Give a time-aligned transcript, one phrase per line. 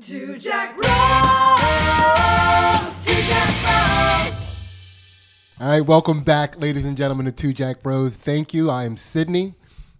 [0.00, 0.86] Two Jack Bros.
[3.04, 3.50] Two Jack
[4.24, 4.56] Bros.
[5.60, 8.16] All right, welcome back, ladies and gentlemen, to Two Jack Bros.
[8.16, 8.70] Thank you.
[8.70, 9.54] I am Sydney.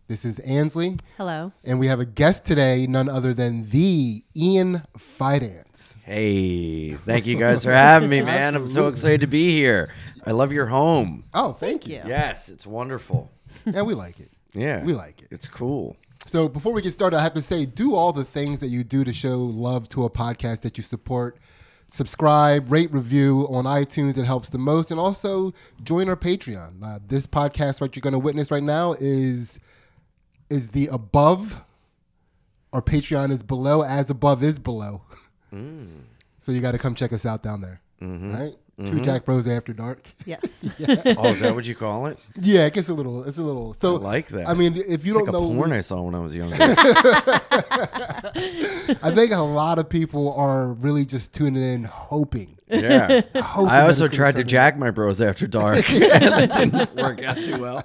[0.08, 0.96] This is Ansley.
[1.18, 1.52] Hello.
[1.64, 5.96] And we have a guest today, none other than the Ian Fidance.
[6.02, 8.54] Hey, thank you guys for having me, man.
[8.54, 9.92] I'm so excited to be here.
[10.24, 11.24] I love your home.
[11.34, 11.96] Oh, thank you.
[11.96, 12.02] you.
[12.06, 13.30] Yes, it's wonderful.
[13.66, 14.30] Yeah, we like it.
[14.54, 14.82] Yeah.
[14.82, 15.28] We like it.
[15.30, 15.94] It's cool.
[16.26, 18.84] So before we get started, I have to say, do all the things that you
[18.84, 21.38] do to show love to a podcast that you support.
[21.88, 24.16] Subscribe, rate, review on iTunes.
[24.16, 24.90] It helps the most.
[24.92, 26.74] And also join our Patreon.
[26.82, 29.58] Uh, this podcast, what you're going to witness right now, is
[30.50, 31.60] is the above.
[32.72, 35.02] Our Patreon is below, as above is below.
[36.38, 37.80] So you got to come check us out down there.
[38.32, 38.54] Right?
[38.86, 40.02] Two Jack Bros After Dark.
[40.26, 40.64] Yes.
[41.18, 42.18] Oh, is that what you call it?
[42.40, 43.24] Yeah, it gets a little.
[43.24, 43.74] It's a little.
[43.74, 44.48] So I like that.
[44.48, 46.34] I mean, if you It's don't like a know, porn I saw when I was
[46.34, 46.56] younger.
[49.02, 52.56] I think a lot of people are really just tuning in, hoping.
[52.68, 53.22] yeah.
[53.36, 55.90] hoping I also tried to turn jack my bros after dark.
[55.90, 57.84] and it didn't work out too well.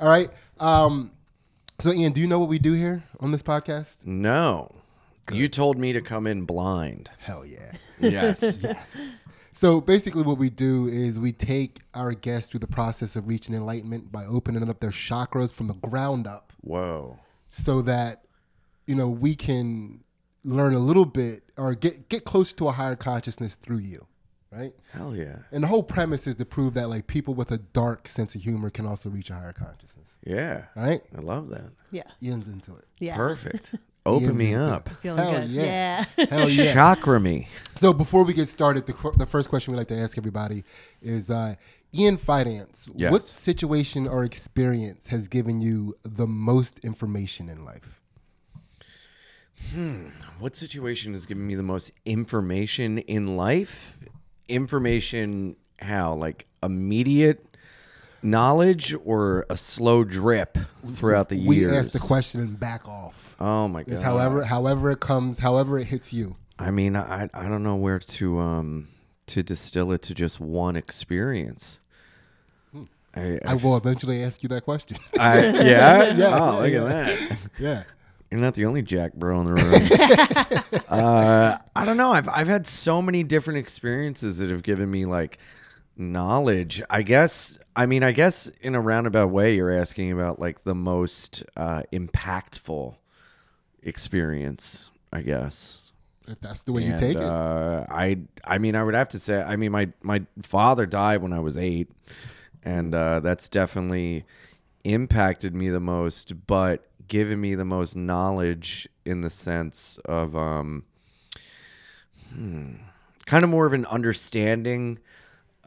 [0.00, 0.30] All right.
[0.58, 1.12] Um,
[1.78, 4.04] so, Ian, do you know what we do here on this podcast?
[4.04, 4.74] No.
[5.32, 7.10] You told me to come in blind.
[7.20, 7.72] Hell yeah.
[8.00, 8.58] Yes.
[8.62, 8.98] Yes.
[9.52, 13.54] So, basically, what we do is we take our guests through the process of reaching
[13.54, 17.18] enlightenment by opening up their chakras from the ground up Whoa.
[17.48, 18.24] so that,
[18.86, 20.04] you know, we can
[20.44, 24.06] learn a little bit or get, get close to a higher consciousness through you.
[24.52, 24.72] Right.
[24.92, 25.36] Hell yeah.
[25.52, 28.42] And the whole premise is to prove that, like, people with a dark sense of
[28.42, 30.16] humor can also reach a higher consciousness.
[30.24, 30.64] Yeah.
[30.74, 31.02] Right?
[31.16, 31.70] I love that.
[31.92, 32.02] Yeah.
[32.22, 32.84] Ian's into it.
[32.98, 33.16] Yeah.
[33.16, 33.74] Perfect.
[34.10, 34.88] Open me up.
[35.02, 35.50] Feeling Hell good.
[35.50, 36.04] yeah.
[36.16, 36.26] Yeah.
[36.30, 36.72] Hell yeah.
[36.72, 37.48] Chakra me.
[37.74, 40.64] So before we get started, the, qu- the first question we like to ask everybody
[41.02, 41.54] is uh,
[41.94, 42.86] Ian Fidance.
[43.10, 48.00] What situation or experience has given you the most information in life?
[49.72, 50.08] Hmm.
[50.38, 54.00] What situation has given me the most information in life?
[54.48, 56.14] Information how?
[56.14, 57.49] Like immediate
[58.22, 61.48] knowledge or a slow drip throughout the year.
[61.48, 61.72] We years?
[61.76, 63.36] ask the question and back off.
[63.40, 63.92] Oh my god.
[63.92, 66.36] It's however however it comes, however it hits you.
[66.58, 68.88] I mean, I I don't know where to um
[69.26, 71.80] to distill it to just one experience.
[73.14, 74.96] I, I will eventually ask you that question.
[75.18, 76.12] I, yeah?
[76.16, 76.84] Yeah, Oh, look yeah.
[76.84, 77.38] at that.
[77.58, 77.82] yeah.
[78.30, 80.82] You're not the only Jack Bro in the room.
[80.88, 82.12] uh, I don't know.
[82.12, 85.38] I've I've had so many different experiences that have given me like
[86.00, 86.82] knowledge.
[86.90, 87.58] I guess.
[87.76, 91.82] I mean, I guess in a roundabout way, you're asking about like the most uh,
[91.92, 92.96] impactful
[93.82, 94.90] experience.
[95.12, 95.92] I guess.
[96.28, 97.22] If that's the way you And, take it.
[97.22, 99.42] Uh, I I mean, I would have to say.
[99.42, 101.90] I mean, my my father died when I was eight,
[102.62, 104.24] and uh, that's definitely
[104.84, 110.84] impacted me the most, but given me the most knowledge in the sense of um,
[112.32, 112.74] hmm,
[113.26, 114.98] kind of more of an understanding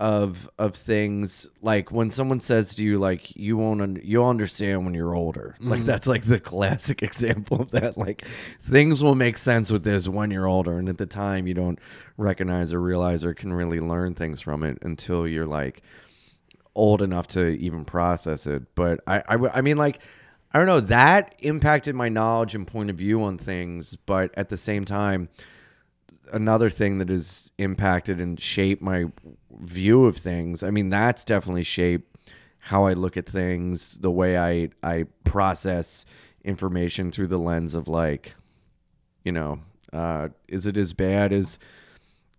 [0.03, 4.83] of of things like when someone says to you like you won't un- you'll understand
[4.83, 5.55] when you're older.
[5.61, 5.85] Like mm-hmm.
[5.85, 7.97] that's like the classic example of that.
[7.97, 8.25] Like
[8.59, 11.79] things will make sense with this when you're older and at the time you don't
[12.17, 15.81] recognize or realize or can really learn things from it until you're like
[16.75, 18.75] old enough to even process it.
[18.75, 19.99] But I I mean like
[20.55, 24.49] i don't know that impacted my knowledge and point of view on things but at
[24.49, 25.27] the same time
[26.31, 29.05] another thing that has impacted and shaped my
[29.63, 30.63] view of things.
[30.63, 32.09] I mean, that's definitely shaped
[32.59, 36.05] how I look at things, the way I I process
[36.43, 38.33] information through the lens of like,
[39.23, 39.59] you know,
[39.91, 41.59] uh, is it as bad as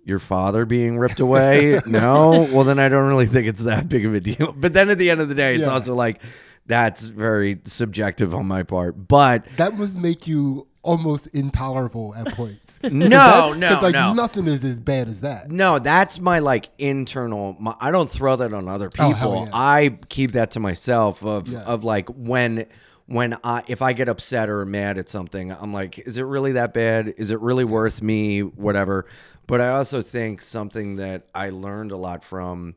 [0.05, 1.81] your father being ripped away?
[1.87, 2.49] no.
[2.53, 4.53] Well, then I don't really think it's that big of a deal.
[4.53, 5.71] But then at the end of the day, it's Yeah.
[5.73, 6.23] also like
[6.67, 9.09] that's very subjective on my part.
[9.09, 12.79] But that must make you almost intolerable at points.
[12.91, 14.13] No, no, because like no.
[14.13, 15.51] nothing is as bad as that.
[15.51, 17.57] No, that's my like internal.
[17.59, 19.13] My, I don't throw that on other Oh, people.
[19.15, 19.51] hell yeah.
[19.53, 21.25] I keep that to myself.
[21.25, 21.63] Of Yeah.
[21.63, 22.67] of like when
[23.07, 26.53] when I if I get upset or mad at something, I'm like, is it really
[26.53, 27.15] that bad?
[27.17, 28.41] Is it really worth me?
[28.41, 29.07] Whatever.
[29.47, 32.75] But I also think something that I learned a lot from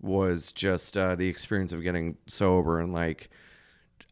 [0.00, 3.28] was just uh, the experience of getting sober and like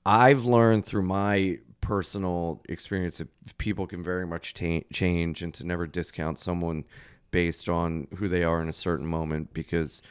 [0.06, 1.58] I've learned through my
[1.88, 6.84] personal experience that people can very much ta- change and to never discount someone
[7.30, 10.02] based on who they are in a certain moment because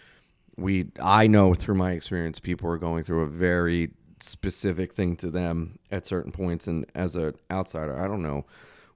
[0.58, 5.30] we I know through my experience people are going through a very specific thing to
[5.30, 8.48] them at certain points and as an outsider I don't know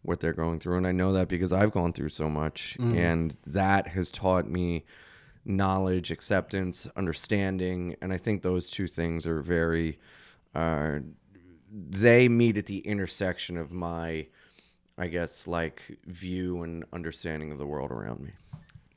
[0.02, 0.78] what they're going through.
[0.78, 4.86] And I know that because I've gone through so much and that has taught me
[5.46, 7.96] knowledge acceptance understanding.
[8.02, 10.00] And I think those two things are very
[10.56, 11.00] uh,
[11.72, 14.28] they meet at the intersection of my
[14.98, 18.32] I guess, like view and understanding of the world around me.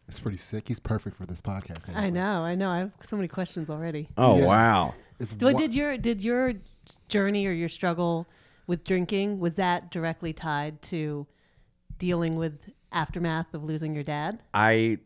[0.06, 0.69] It's pretty sick.
[0.69, 1.97] He's perfect for this podcast.
[1.97, 2.69] I know, I know.
[2.69, 4.09] I have so many questions already.
[4.19, 4.44] Oh Yeah.
[4.47, 4.94] wow.
[5.19, 6.55] It's Well, wa- did your did your
[7.09, 8.26] journey or your struggle
[8.67, 11.26] with drinking was that directly tied to
[11.97, 14.43] dealing with aftermath of losing your dad?
[14.53, 14.99] I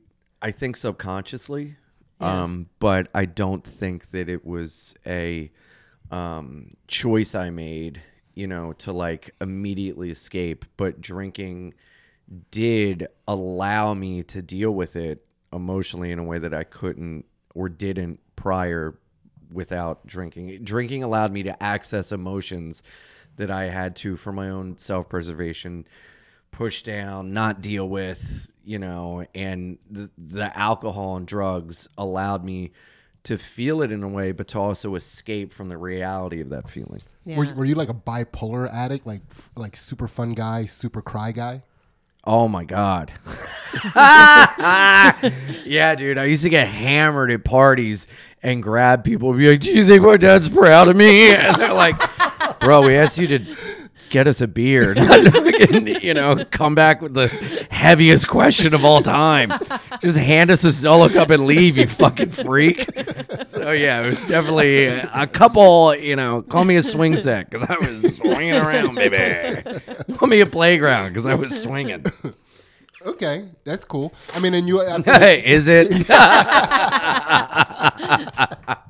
[0.43, 1.77] I think subconsciously,
[2.21, 2.43] Yeah.
[2.45, 5.53] um, but I don't think that it was a
[6.11, 8.03] um, choice I made.
[8.35, 10.65] You know, to like immediately escape.
[10.77, 11.75] But drinking
[12.51, 17.25] did allow me to deal with it emotionally in a way that I couldn't
[17.55, 18.97] or didn't prior
[19.53, 20.63] without drinking.
[20.63, 22.83] Drinking allowed me to access emotions
[23.37, 25.87] that I had to for my own self preservation
[26.51, 32.73] push down, not deal with, you know, and the, the alcohol and drugs allowed me
[33.29, 36.69] to feel it in a way, but to also escape from the reality of that
[36.69, 37.03] feeling.
[37.27, 37.37] Yeah.
[37.37, 39.21] Were, were you like a bipolar addict, like
[39.55, 41.63] like super fun guy, super cry guy?
[42.25, 43.13] Oh my god.
[43.95, 46.17] yeah, dude.
[46.17, 48.09] I used to get hammered at parties
[48.43, 51.31] and grab people and be like, Do you think my dad's proud of me?
[51.35, 52.01] And they're like,
[52.61, 53.57] Bro, we asked you to
[54.11, 54.95] get us a beer.
[54.95, 55.45] not
[56.03, 57.29] you know, come back with the
[57.71, 59.53] heaviest question of all time.
[60.01, 62.87] Just hand us a solo cup and leave, you fucking freak.
[63.47, 67.69] So yeah, it was definitely a couple, you know, call me a swing set because
[67.69, 69.63] I was swinging around, baby.
[70.17, 72.05] Call me a playground because I was swinging.
[73.07, 74.13] Okay, that's cool.
[74.35, 75.89] I mean, and you, I feel like- Hey, is it?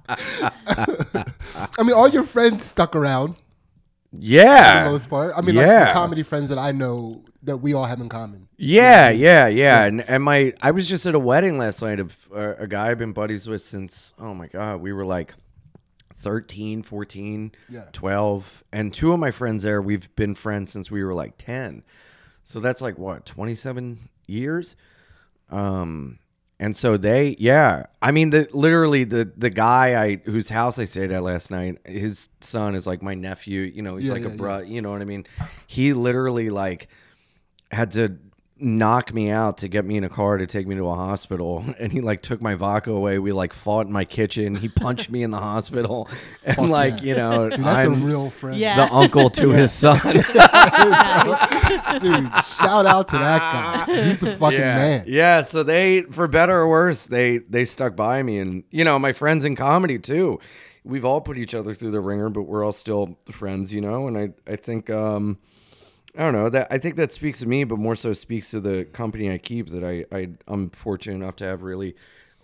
[0.08, 3.36] I mean, all your friends stuck around
[4.10, 4.88] for the Yeah.
[4.90, 5.32] most part.
[5.36, 8.48] I mean, like the comedy friends that I know that we all have in common.
[8.56, 9.84] Yeah, yeah, yeah.
[9.84, 12.90] And and my I was just at a wedding last night of uh, a guy
[12.90, 15.34] I've been buddies with since oh my god, we were like
[16.14, 17.84] 13, 14, Yeah.
[17.92, 21.84] 12 and two of my friends there we've been friends since we were like 10.
[22.44, 24.74] So that's like what, 27 years?
[25.50, 26.18] Um
[26.60, 30.84] and so they yeah, I mean the literally the the guy I whose house I
[30.84, 34.22] stayed at last night, his son is like my nephew, you know, he's Yeah, like
[34.22, 35.26] yeah, a bro, you know what I mean?
[35.66, 36.88] He literally like
[37.70, 38.16] had to
[38.60, 41.64] knock me out to get me in a car to take me to a hospital
[41.78, 45.10] and he like took my vodka away we like fought in my kitchen he punched
[45.10, 46.08] me in the hospital
[46.44, 47.08] and like yeah.
[47.08, 48.58] you know Dude, that's a i'm real friend.
[48.58, 48.86] Yeah.
[48.86, 50.24] the uncle to his son Dude,
[52.44, 54.04] shout out to that guy.
[54.04, 55.04] He's the fucking yeah man.
[55.06, 58.98] yeah so they for better or worse they they stuck by me and you know
[58.98, 60.38] my friends in comedy too
[60.84, 64.08] we've all put each other through the ringer but we're all still friends you know
[64.08, 65.38] and i i think um
[66.16, 68.60] I don't know that I think that speaks to me, but more so speaks to
[68.60, 69.68] the company I keep.
[69.68, 71.94] That I, I I'm fortunate enough to have really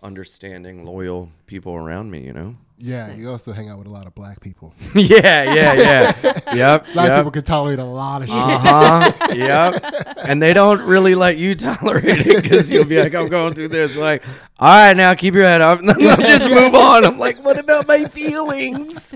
[0.02, 2.20] understanding, loyal people around me.
[2.20, 2.56] You know.
[2.76, 4.74] Yeah, you also hang out with a lot of black people.
[4.94, 6.12] yeah, yeah, yeah.
[6.54, 6.86] yep.
[6.92, 7.18] Black yep.
[7.20, 8.36] people can tolerate a lot of shit.
[8.36, 9.28] Uh huh.
[9.34, 10.16] yep.
[10.26, 13.68] And they don't really let you tolerate it because you'll be like, I'm going through
[13.68, 13.96] this.
[13.96, 14.24] Like,
[14.58, 15.80] all right, now keep your head up.
[15.82, 17.04] just move on.
[17.04, 19.14] I'm like, what about my feelings?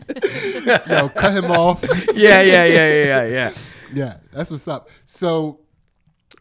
[0.65, 1.83] Yo, cut him off.
[2.15, 3.53] Yeah, yeah, yeah, yeah, yeah, yeah,
[3.95, 4.05] yeah.
[4.05, 4.89] Yeah, that's what's up.
[5.05, 5.61] So,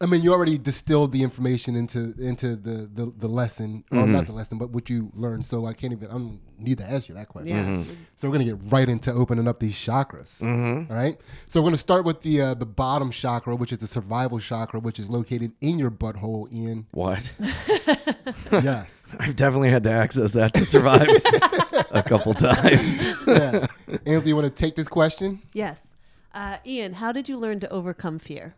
[0.00, 4.12] I mean, you already distilled the information into into the the, the lesson, or Mm-hmm.
[4.12, 5.44] not the lesson, but what you learned.
[5.44, 6.08] So I can't even.
[6.08, 7.56] I don't need to ask you that question.
[7.56, 7.64] Yeah.
[7.64, 7.92] Mm-hmm.
[8.16, 10.42] So we're gonna get right into opening up these chakras.
[10.42, 11.16] All right.
[11.46, 14.78] So we're gonna start with the uh, the bottom chakra, which is the survival chakra,
[14.78, 16.52] which is located in your butthole.
[16.52, 16.86] Ian.
[16.92, 17.32] What?
[18.52, 19.08] yes.
[19.18, 21.08] I've definitely had to access that to survive
[21.90, 23.06] a couple times.
[23.26, 23.66] Yeah.
[24.06, 25.40] Ansley, you want to take this question?
[25.52, 25.86] Yes.
[26.32, 28.54] Uh, Ian, how did you learn to overcome fear?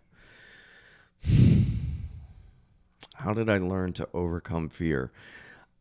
[3.14, 5.12] How did I learn to overcome fear?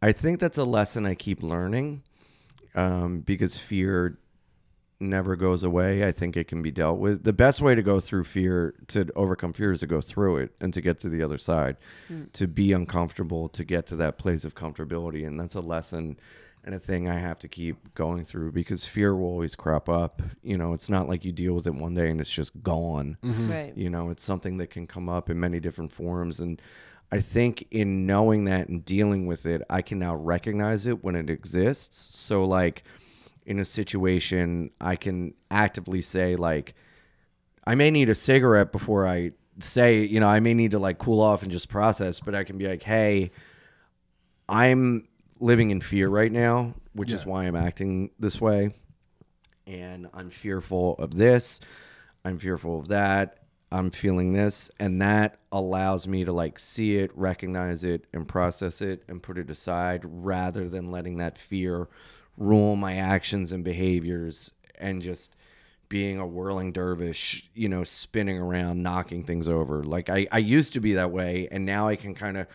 [0.01, 2.03] I think that's a lesson I keep learning
[2.75, 4.17] um, because fear
[4.99, 6.05] never goes away.
[6.05, 7.23] I think it can be dealt with.
[7.23, 10.51] The best way to go through fear, to overcome fear, is to go through it
[10.59, 11.77] and to get to the other side,
[12.33, 15.25] to be uncomfortable, to get to that place of comfortability.
[15.25, 16.19] And that's a lesson
[16.69, 20.21] and a thing I have to keep going through because fear will always crop up.
[20.43, 23.17] You know, it's not like you deal with it one day and it's just gone.
[23.23, 23.51] Mm-hmm.
[23.51, 23.75] Right.
[23.75, 26.39] You know, it's something that can come up in many different forms.
[26.39, 26.61] And
[27.11, 31.15] I think in knowing that and dealing with it, I can now recognize it when
[31.15, 32.15] it exists.
[32.15, 32.83] So, like,
[33.47, 36.75] in a situation, I can actively say, like,
[37.65, 40.99] I may need a cigarette before I say, you know, I may need to like
[40.99, 43.31] cool off and just process, but I can be like, hey,
[44.47, 45.07] I'm
[45.39, 48.73] living in fear right now, which is why I'm acting this way.
[49.65, 51.61] And I'm fearful of this.
[52.25, 53.37] I'm fearful of that.
[53.71, 54.71] I'm feeling this.
[54.79, 59.37] And that allows me to like see it, recognize it, and process it and put
[59.37, 61.87] it aside rather than letting that fear
[62.37, 65.35] rule my actions and behaviors and just
[65.89, 69.83] being a whirling dervish, you know, spinning around, knocking things over.
[69.83, 72.47] Like I, I used to be that way, and now I can kind of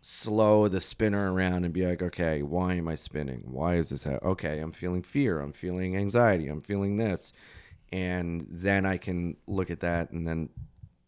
[0.00, 3.42] slow the spinner around and be like, okay, why am I spinning?
[3.46, 4.04] Why is this?
[4.04, 5.40] Ha- okay, I'm feeling fear.
[5.40, 6.48] I'm feeling anxiety.
[6.48, 7.32] I'm feeling this,
[7.92, 10.48] and then I can look at that and then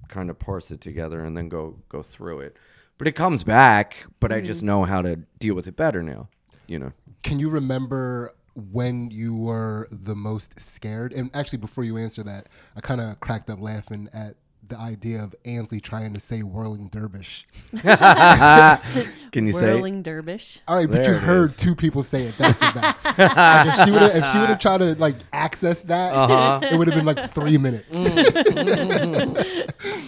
[0.08, 2.58] kind of parse it together and then go go through it.
[2.98, 3.96] But it comes back.
[4.18, 4.46] But I mm-hmm.
[4.46, 6.28] just know how to deal with it better now.
[6.66, 6.92] You know.
[7.22, 11.12] Can you remember when you were the most scared?
[11.12, 14.36] And actually, before you answer that, I kind of cracked up laughing at
[14.70, 17.46] the idea of Ansley trying to say whirling dervish.
[17.72, 19.74] Can you say?
[19.74, 20.58] Whirling dervish.
[20.66, 21.56] All right, but There you heard is.
[21.56, 22.96] two people say it back to back.
[23.18, 26.60] Like, if she would have, if she would have tried to like access that, Uh-huh.
[26.62, 27.94] it would have been like three minutes.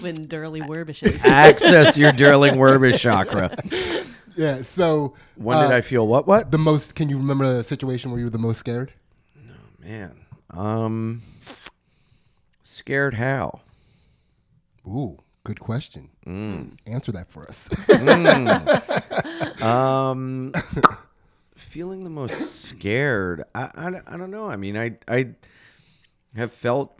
[0.03, 1.25] When Durley Werbishes.
[1.25, 3.55] Access your Durling Werbish chakra.
[4.37, 4.63] yeah.
[4.63, 6.27] So When did uh, I feel what?
[6.27, 6.51] What?
[6.51, 6.95] the most?
[6.95, 8.93] Can you remember a situation where you were the most scared?
[9.47, 9.55] No,
[9.87, 10.17] man,
[10.51, 11.23] um,
[12.63, 13.61] scared how?
[14.87, 16.11] Ooh, good question.
[16.27, 16.79] Mm.
[16.87, 17.69] Answer that for us.
[19.63, 20.53] Um,
[21.55, 23.45] feeling the most scared.
[23.55, 24.49] I, I, I don't know.
[24.49, 25.35] I mean, I I
[26.35, 26.95] have felt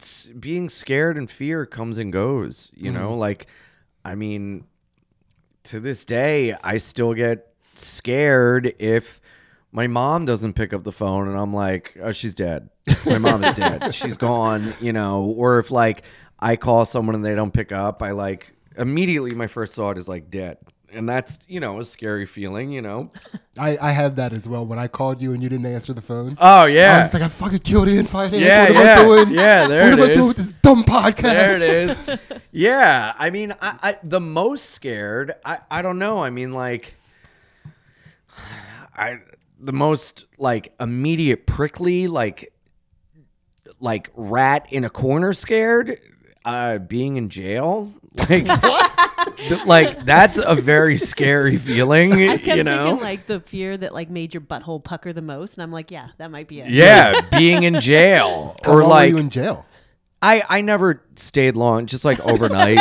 [0.00, 2.72] f- being scared and fear comes and goes.
[2.74, 3.46] You know, like
[4.04, 4.64] I mean,
[5.64, 9.20] to this day, I still get scared if
[9.74, 12.70] my mom doesn't pick up the phone and I'm like, oh, she's dead.
[13.06, 13.92] My mom is dead.
[13.94, 16.04] She's gone, you know, or if like
[16.38, 20.08] I call someone and they don't pick up, I like immediately my first thought is
[20.08, 20.58] like dead.
[20.92, 23.10] And that's, you know, a scary feeling, you know.
[23.58, 26.02] I, I had that as well when I called you and you didn't answer the
[26.02, 26.36] phone.
[26.40, 26.98] Oh yeah.
[26.98, 28.38] I was like, I fucking killed Ian Fidance.
[28.38, 28.94] Yeah, what am yeah.
[28.94, 29.34] I doing?
[29.34, 31.22] Yeah, there what it am I doing with this dumb podcast?
[31.22, 32.18] there it is.
[32.52, 35.32] Yeah, I mean, I, I the most scared.
[35.44, 36.22] I I don't know.
[36.22, 36.94] I mean, like,
[38.96, 39.18] I
[39.58, 42.52] the most like immediate prickly like
[43.80, 45.98] like rat in a corner scared.
[46.44, 47.90] Uh, being in jail,
[48.28, 48.44] like
[49.38, 52.12] th- like that's a very scary feeling.
[52.12, 55.22] I kept you know, thinking like the fear that like made your butthole pucker the
[55.22, 56.68] most, and I'm like, yeah, that might be it.
[56.68, 59.64] yeah, being in jail How or long like were you in jail?
[60.20, 62.78] I I never stayed long, just like overnight.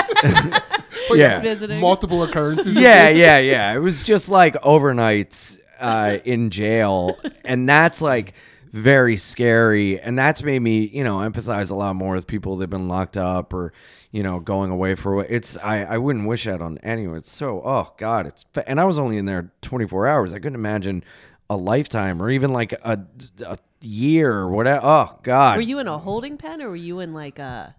[1.11, 1.79] yeah, visiting.
[1.79, 2.73] Multiple occurrences.
[2.73, 3.73] yeah, yeah, yeah.
[3.73, 8.33] It was just like overnights uh, in jail, and that's like
[8.71, 9.99] very scary.
[9.99, 13.17] And that's made me, you know, empathize a lot more with people that've been locked
[13.17, 13.71] up or,
[14.11, 15.57] you know, going away for it's.
[15.57, 17.17] I I wouldn't wish that on anyone.
[17.17, 20.33] It's so oh god, it's and I was only in there twenty four hours.
[20.33, 21.03] I couldn't imagine
[21.49, 23.05] a lifetime or even like a,
[23.45, 24.81] a year or whatever.
[24.83, 27.75] Oh god, Were you in a holding pen or were you in like a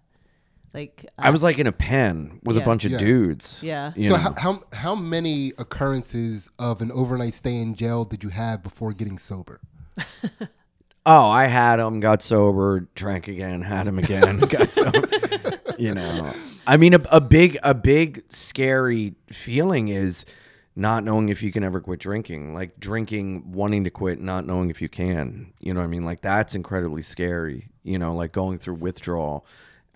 [0.74, 1.06] like?
[1.18, 2.98] I was uh, like in a pen with a bunch of Yeah.
[2.98, 3.60] dudes.
[3.62, 3.92] Yeah.
[3.96, 4.20] you So know.
[4.22, 8.92] how, how how many occurrences of an overnight stay in jail did you have before
[8.92, 9.60] getting sober?
[11.06, 15.06] Oh, I had him, got sober, drank again, had him again, got sober.
[15.76, 16.32] you know,
[16.66, 20.24] I mean, a, a big, a big scary feeling is
[20.74, 22.54] not knowing if you can ever quit drinking.
[22.54, 25.52] Like drinking, wanting to quit, not knowing if you can.
[25.60, 26.06] You know what I mean?
[26.06, 27.68] Like that's incredibly scary.
[27.82, 29.44] You know, like going through withdrawal,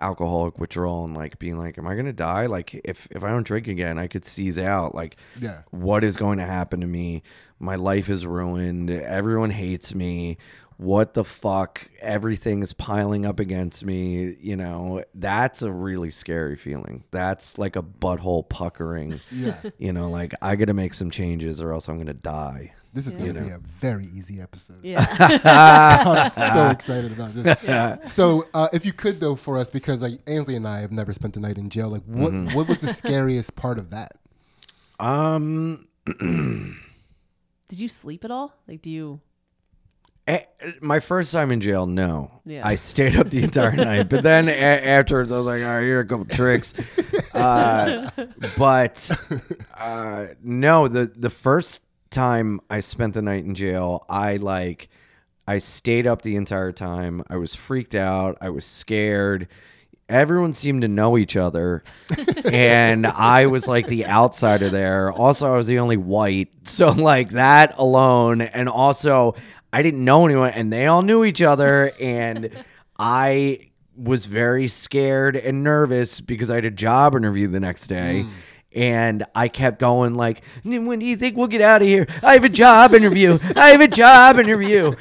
[0.00, 2.46] alcoholic withdrawal, and like being like, "Am I gonna die?
[2.46, 4.94] Like if if I don't drink again, I could seize out.
[4.94, 5.62] Like, Yeah.
[5.70, 7.22] what is going to happen to me?
[7.58, 8.90] My life is ruined.
[8.90, 10.38] Everyone hates me.
[10.76, 11.88] What the fuck?
[12.00, 14.36] Everything is piling up against me.
[14.40, 17.02] You know, that's a really scary feeling.
[17.10, 19.20] That's like a butthole puckering.
[19.32, 19.60] Yeah.
[19.78, 22.74] You know, like I got to make some changes or else I'm to die.
[22.98, 24.82] This is going to be a very easy episode.
[24.82, 25.06] yeah.
[26.24, 28.12] I'm so excited about this.
[28.12, 31.12] So, uh, if you could though, for us, because like Ainsley and I have never
[31.12, 31.90] spent the night in jail.
[31.90, 32.56] Like, what Mm-hmm.
[32.56, 34.16] what was the scariest part of that?
[34.98, 35.86] Um,
[37.68, 38.52] Did you sleep at all?
[38.66, 39.20] Like, do you?
[40.82, 42.42] my first time in jail, no.
[42.44, 42.66] Yeah.
[42.66, 44.10] I stayed up the entire night.
[44.10, 46.74] But then a- afterwards, I was like, all right, here are a couple tricks.
[47.32, 48.10] Uh,
[48.58, 49.10] but
[49.78, 54.88] uh, no, the the first time I spent the night in jail, I like
[55.48, 57.22] I stayed up the entire time.
[57.30, 58.36] I was freaked out.
[58.42, 59.48] I was scared.
[60.06, 61.82] Everyone seemed to know each other,
[62.44, 65.10] and I was like the outsider there.
[65.10, 69.36] Also, I was the only white, so like that alone, and also
[69.72, 72.50] I didn't know anyone, and they all knew each other, and
[72.98, 78.22] I was very scared and nervous because I had a job interview the next day.
[78.22, 78.30] Hmm.
[78.78, 82.06] And I kept going like, when do you think we'll get out of here?
[82.22, 83.36] I have a job interview.
[83.56, 84.92] I have a job interview.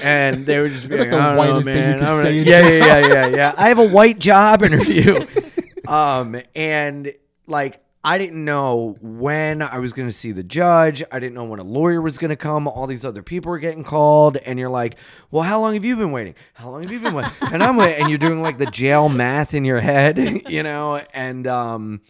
[0.00, 1.98] And they would just be like, like the I don't know, whitest thing you man.
[1.98, 3.54] could I'm say yeah, yeah, yeah, yeah, yeah.
[3.58, 5.16] I have a white job interview.
[5.88, 7.12] um, and
[7.48, 11.02] like I didn't know when I was going to see the judge.
[11.10, 12.68] I didn't know when a lawyer was going to come.
[12.68, 14.96] All these other people were getting called, and you're like,
[15.32, 16.36] "Well, how long have you been waiting?
[16.54, 19.08] How long have you been waiting?" And I'm waiting, and you're doing like the jail
[19.08, 20.18] math in your head,
[20.48, 21.04] you know.
[21.12, 22.00] And um,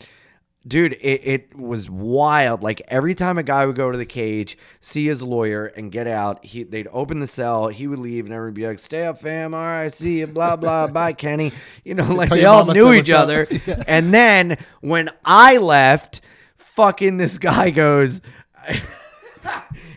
[0.67, 2.63] dude, it, it was wild.
[2.63, 6.07] Like every time a guy would go to the cage, see his lawyer, and get
[6.07, 9.05] out, he they'd open the cell, he would leave, and everyone would be like, "Stay
[9.05, 9.55] up, fam.
[9.55, 10.27] All right, see you.
[10.27, 10.87] Blah blah.
[10.93, 11.53] Bye, Kenny."
[11.85, 13.47] You know, like Tell they all knew each other.
[13.67, 13.83] Yeah.
[13.89, 16.21] And then when I left,
[16.57, 18.21] fucking this guy goes.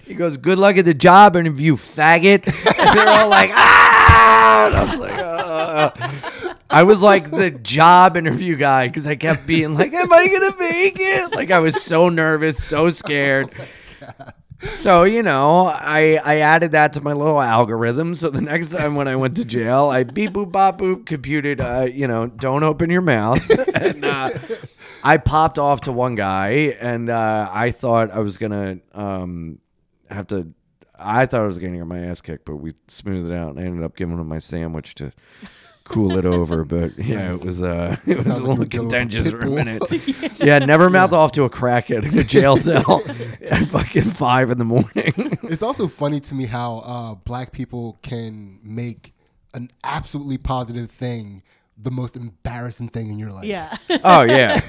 [0.06, 4.76] He goes, "Good luck at the job interview, faggot." And they're all like, "Ah!" And
[4.76, 6.39] I was like, "Uh."
[6.70, 10.56] I was like the job interview guy because I kept being like, "Am I gonna
[10.60, 13.52] make it?" Like I was so nervous, so scared.
[14.76, 18.14] So you know, I I added that to my little algorithm.
[18.14, 21.62] So the next time when I went to jail, I beep boop bop boop computed.
[21.62, 23.50] Uh, you know, don't open your mouth.
[23.76, 24.30] and uh,
[25.04, 29.60] I popped off to one guy, and uh, I thought I was gonna um,
[30.10, 30.54] have to.
[31.02, 33.60] I thought I was gonna get my ass kicked, but we smoothed it out, and
[33.60, 35.14] I ended up giving him my sandwich to
[35.90, 36.64] cool it over.
[36.70, 39.42] But yeah, it was uh, it was Sounds a little you a contentious pit for
[39.42, 39.82] a minute.
[40.40, 43.02] yeah, never mouth off to a crackhead in a jail cell
[43.42, 45.12] at fucking five in the morning.
[45.44, 49.14] It's also funny to me how uh, black people can make
[49.54, 51.42] an absolutely positive thing
[51.82, 53.46] the most embarrassing thing in your life.
[53.46, 53.78] Yeah.
[54.04, 54.60] oh yeah,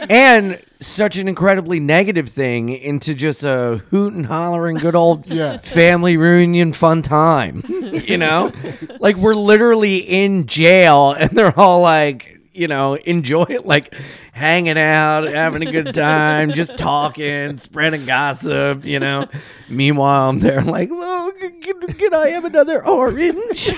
[0.10, 5.58] and such an incredibly negative thing into just a hoot and hollering good old Yeah.
[5.58, 7.62] family reunion fun time.
[7.68, 8.52] you know,
[9.00, 12.32] like we're literally in jail, and they're all like.
[12.58, 13.94] You know, enjoy it, like
[14.32, 18.82] hanging out, having a good time, just talking, spreading gossip.
[18.86, 19.26] You know,
[19.68, 23.74] meanwhile I'm there, like, well, can, can I have another orange,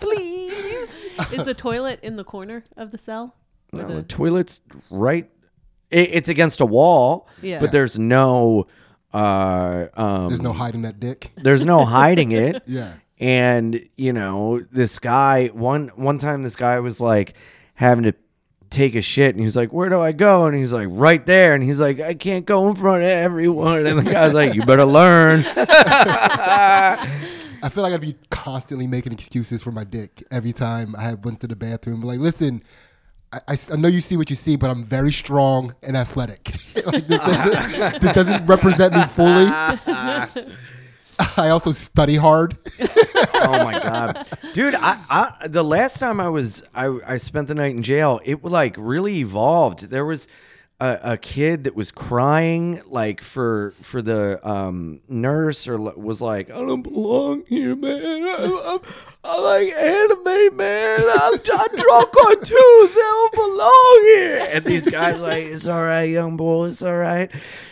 [0.00, 1.03] please?
[1.32, 3.34] Is the toilet in the corner of the cell?
[3.72, 5.30] Or No, the- the toilet's right.
[5.90, 7.60] It, it's against a wall, Yeah.
[7.60, 8.66] but there's no.
[9.12, 11.30] Uh, um, There's no hiding that dick.
[11.36, 12.62] there's no hiding it.
[12.66, 12.94] Yeah.
[13.20, 17.34] And you know, this guy one one time, this guy was like
[17.74, 18.14] having to
[18.70, 21.54] take a shit, and he's like, "Where do I go?" And he's like, "Right there."
[21.54, 24.64] And he's like, "I can't go in front of everyone." And the guy's like, "You
[24.66, 25.44] better learn."
[27.64, 31.40] I feel like I'd be constantly making excuses for my dick every time I went
[31.40, 32.02] to the bathroom.
[32.02, 32.62] Like, listen,
[33.32, 36.54] I know you see what you see, but I'm very strong and athletic.
[36.86, 39.46] like this doesn't, this doesn't represent me fully.
[41.38, 42.58] I also study hard.
[42.80, 44.74] oh my god, dude!
[44.74, 48.20] I, I the last time I was I I spent the night in jail.
[48.24, 49.90] It like really evolved.
[49.90, 50.28] There was
[50.84, 56.50] a, a kid that was crying like for for the um, nurse or was like,
[56.50, 58.22] I don't belong here, man.
[58.22, 58.78] I,
[59.26, 61.00] I like anime, man.
[61.00, 62.94] I'm, I draw cartoons.
[62.94, 64.48] They don't belong here.
[64.52, 66.66] And these guys like, it's all right, young boy.
[66.68, 67.30] It's all right.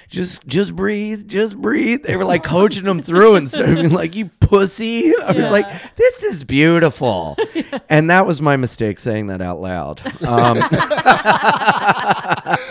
[0.09, 1.27] Just just breathe.
[1.29, 2.03] Just breathe.
[2.05, 5.15] They were like coaching them through and of being like, you pussy.
[5.19, 5.51] I was Yeah.
[5.51, 7.37] like, this is beautiful.
[7.89, 10.01] And that was my mistake saying that out loud.
[10.27, 10.59] Um,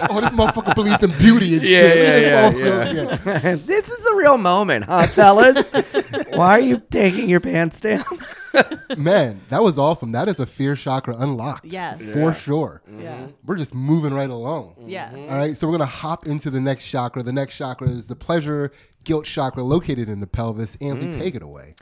[0.09, 2.23] Oh, this motherfucker believes in beauty and Yeah, shit.
[2.23, 3.65] yeah, Look this yeah, motherfucker.
[3.65, 5.67] this is a real moment, huh, fellas?
[6.29, 8.03] Why are you taking your pants down?
[8.97, 10.11] Man, that was awesome.
[10.11, 11.65] That is a fear chakra unlocked.
[11.65, 12.01] Yes.
[12.11, 12.81] For sure.
[12.99, 13.27] Yeah.
[13.45, 14.75] We're just moving right along.
[14.87, 15.11] Yeah.
[15.13, 17.23] All right, so we're gonna hop into the next chakra.
[17.23, 18.71] The next chakra is the pleasure
[19.03, 20.77] guilt chakra located in the pelvis.
[20.81, 21.19] Ansley, Mm.
[21.19, 21.75] take it away.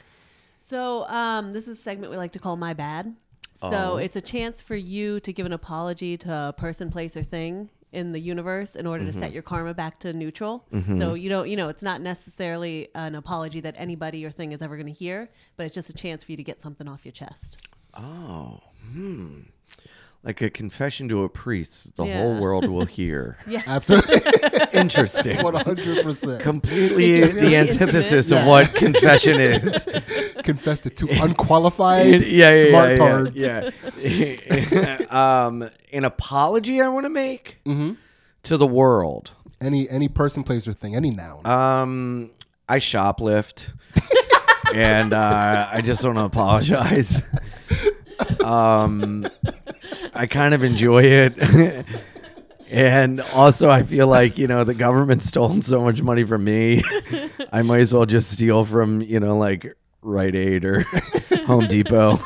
[0.60, 3.16] So um, this is a segment we like to call "My Bad."
[3.54, 3.98] So Oh.
[3.98, 7.70] it's a chance for you to give an apology to a person, place, or thing
[7.92, 9.20] in the universe in order to Mm-hmm.
[9.20, 10.66] set your karma back to neutral.
[10.98, 14.62] So you don't, you know, it's not necessarily an apology that anybody or thing is
[14.62, 17.06] ever going to hear, but it's just a chance for you to get something off
[17.06, 17.58] your chest.
[17.96, 18.60] Oh,
[18.94, 19.40] hmm.
[20.22, 23.38] Like a confession to a priest, the whole world will hear.
[23.48, 23.64] Yeah.
[23.68, 24.20] Absolutely,
[24.74, 25.42] Interesting.
[25.44, 26.42] one hundred percent.
[26.42, 28.42] Completely Make it really the antithesis intimate.
[28.42, 29.88] of what confession is.
[30.44, 33.36] Confess to unqualified, yeah, yeah, smart yeah, tards.
[33.36, 33.70] yeah,
[34.02, 35.46] yeah.
[35.46, 37.94] um, an apology I want to make Mm-hmm.
[38.44, 39.32] to the world.
[39.62, 41.46] Any any person, place, or thing, any noun.
[41.48, 42.32] Um,
[42.68, 43.72] I shoplift,
[44.76, 47.24] and uh, I just want to apologize.
[48.44, 49.26] Um,
[50.14, 51.86] I kind of enjoy it,
[52.70, 56.84] and also I feel like you know the government's stolen so much money from me.
[57.52, 60.82] I might as well just steal from you know like Rite Aid or
[61.46, 62.20] Home Depot.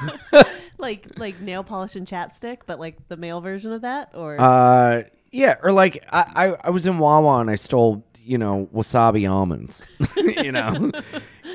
[0.78, 5.04] Like like nail polish and chapstick, but like the male version of that, or Uh,
[5.32, 9.30] yeah, or like I, I, I was in Wawa and I stole you know, wasabi
[9.30, 9.82] almonds,
[10.18, 10.92] you know,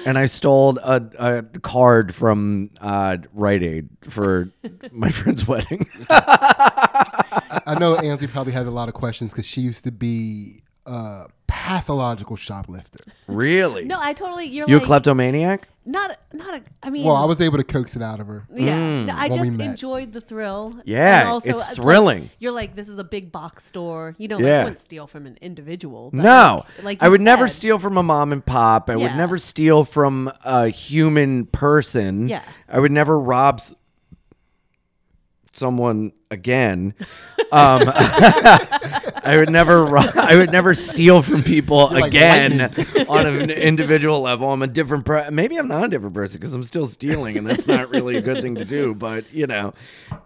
[0.04, 4.50] and I stole a, a card from uh, Rite Aid for
[4.92, 5.88] my friend's wedding.
[6.10, 11.26] I know Ansley probably has a lot of questions because she used to be a
[11.48, 13.00] pathological shoplifter.
[13.26, 13.84] really?
[13.84, 14.46] No, I totally.
[14.46, 15.66] You're you a like kleptomaniac?
[15.84, 16.62] not not a.
[16.82, 18.46] I mean, Well, I was able to coax it out of her.
[18.54, 19.70] Yeah, no, I when we just met.
[19.70, 20.78] enjoyed the thrill.
[20.84, 22.30] Yeah, and also, it's uh, like, thrilling.
[22.38, 24.14] you're like, this is a big box store.
[24.18, 24.44] You know, Yeah.
[24.44, 26.10] like, I wouldn't steal from an individual.
[26.12, 28.90] but No, like, like I you would never steal from a mom and pop.
[28.90, 32.28] I would never steal from a human person.
[32.28, 32.42] Yeah.
[32.68, 33.74] I would never rob s-
[35.52, 36.94] someone again.
[37.50, 37.80] Um,
[39.28, 39.84] I would never.
[39.86, 43.06] ro- I would never steal from people like again lightning.
[43.08, 44.50] on an individual level.
[44.52, 45.04] I'm a different.
[45.04, 48.16] Per- Maybe I'm not a different person because I'm still stealing, and that's not really
[48.16, 48.94] a good thing to do.
[48.94, 49.74] But you know,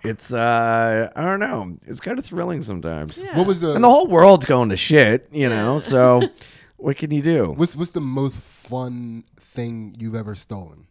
[0.03, 0.33] it's.
[0.33, 1.77] uh I don't know.
[1.87, 3.23] It's kind of thrilling sometimes.
[3.23, 3.37] Yeah.
[3.39, 5.79] What was the, And the whole world's going to shit, you know.
[5.79, 6.23] So,
[6.77, 7.53] what can you do?
[7.57, 10.87] what's what's the most fun thing you've ever stolen?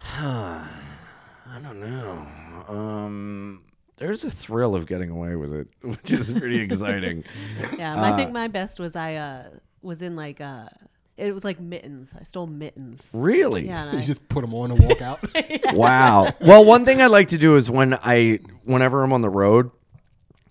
[0.18, 2.26] I don't know.
[2.68, 3.62] Um,
[3.96, 7.24] there's a thrill of getting away with it, which is pretty exciting.
[7.78, 9.44] Yeah, I think my best was I uh
[9.82, 10.66] was in like uh
[11.16, 12.14] it was like mittens.
[12.18, 13.08] I stole mittens.
[13.14, 13.66] Really?
[13.66, 15.20] Yeah, You I, just put them on and walk out.
[15.74, 16.28] Wow.
[16.40, 19.70] Well, one thing I like to do is when I, whenever I'm on the road,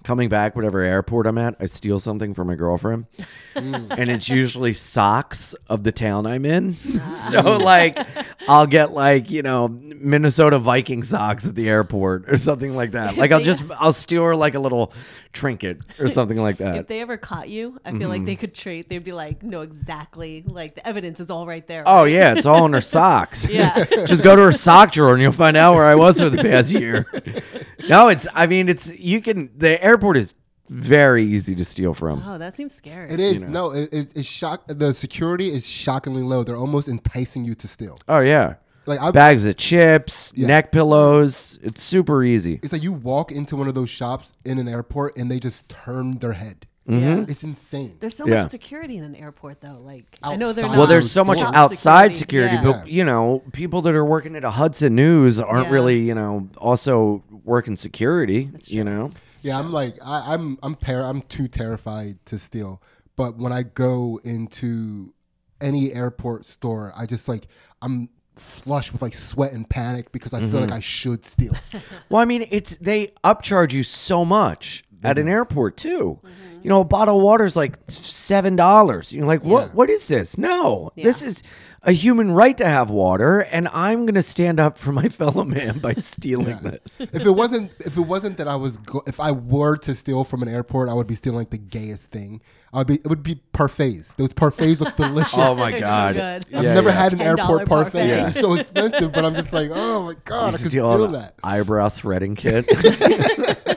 [0.06, 3.08] coming back, whatever airport I'm at, I steal something from my girlfriend,
[3.56, 3.98] mm.
[3.98, 6.78] and it's usually socks of the town I'm in.
[7.02, 7.12] Ah.
[7.12, 8.00] so like,
[8.48, 13.18] I'll get like you know Minnesota Viking socks at the airport or something like that.
[13.18, 14.94] Like I'll just I'll steal her like a little
[15.34, 16.78] trinket or something like that.
[16.78, 18.40] if they ever caught you, I feel like they mm-hmm.
[18.40, 20.44] could treat, They'd be like, no, exactly.
[20.46, 21.84] Like the evidence is all right there.
[21.86, 23.48] Oh yeah, it's all in her socks.
[23.48, 23.84] Yeah.
[24.06, 26.42] Just go to her sock drawer and you'll find out where I was for the
[26.42, 27.06] past year.
[27.88, 30.36] No, it's I mean it's you can the airport is
[30.68, 32.22] very easy to steal from.
[32.26, 33.10] Oh, that seems scary.
[33.12, 34.64] It is no, it, it, it's shock.
[34.68, 36.44] The security is shockingly low.
[36.44, 37.98] They're almost enticing you to steal.
[38.08, 38.56] Oh yeah.
[38.88, 40.48] Like I, Bags of chips, Yeah.
[40.48, 41.58] neck pillows.
[41.64, 42.60] It's super easy.
[42.62, 45.70] it's like you walk into one of those shops in an airport and they just
[45.70, 46.68] turn their head.
[46.88, 47.04] Mm-hmm.
[47.04, 47.26] Yeah.
[47.28, 47.98] It's insane.
[48.00, 48.42] There's so Yeah.
[48.42, 49.80] much security in an airport, though.
[49.84, 50.78] Like I know they're not.
[50.78, 52.64] Well, there's so much Top outside security, Yeah.
[52.64, 55.74] but you know, people that are working at a Hudson News aren't Yeah.
[55.74, 58.50] really, you know, also working security.
[58.66, 59.10] You know,
[59.46, 62.82] Yeah, I'm like I, I'm I'm par- I'm too terrified to steal.
[63.16, 65.14] But when I go into
[65.62, 67.48] any airport store, I just like
[67.80, 70.74] I'm flush with like sweat and panic because I feel like mm-hmm.
[70.74, 71.54] I should steal.
[72.10, 75.34] Well, I mean, it's they upcharge you so much at an mm-hmm.
[75.34, 76.20] airport too.
[76.24, 76.60] Mm-hmm.
[76.64, 79.14] You know, a bottle of water is like seven dollars.
[79.14, 79.68] You're like, what?
[79.68, 79.74] Yeah.
[79.74, 80.38] What is this?
[80.38, 81.44] No, this is
[81.84, 85.78] a human right to have water, and I'm gonna stand up for my fellow man
[85.78, 87.02] by stealing this.
[87.02, 90.24] if it wasn't if it wasn't that I was go- if I were to steal
[90.24, 92.42] from an airport, I would be stealing like the gayest thing.
[92.74, 94.16] I'd be it would be parfaits.
[94.16, 95.38] Those parfaits look delicious.
[95.38, 96.18] Oh my god!
[96.18, 96.96] I've Yeah, never yeah.
[96.96, 97.92] had an $10 airport parfait.
[97.92, 98.08] parfait.
[98.08, 98.28] Yeah.
[98.30, 101.08] It's so expensive, but I'm just like, oh my god, I You could steal steal
[101.10, 101.36] that.
[101.44, 102.66] eyebrow threading kit.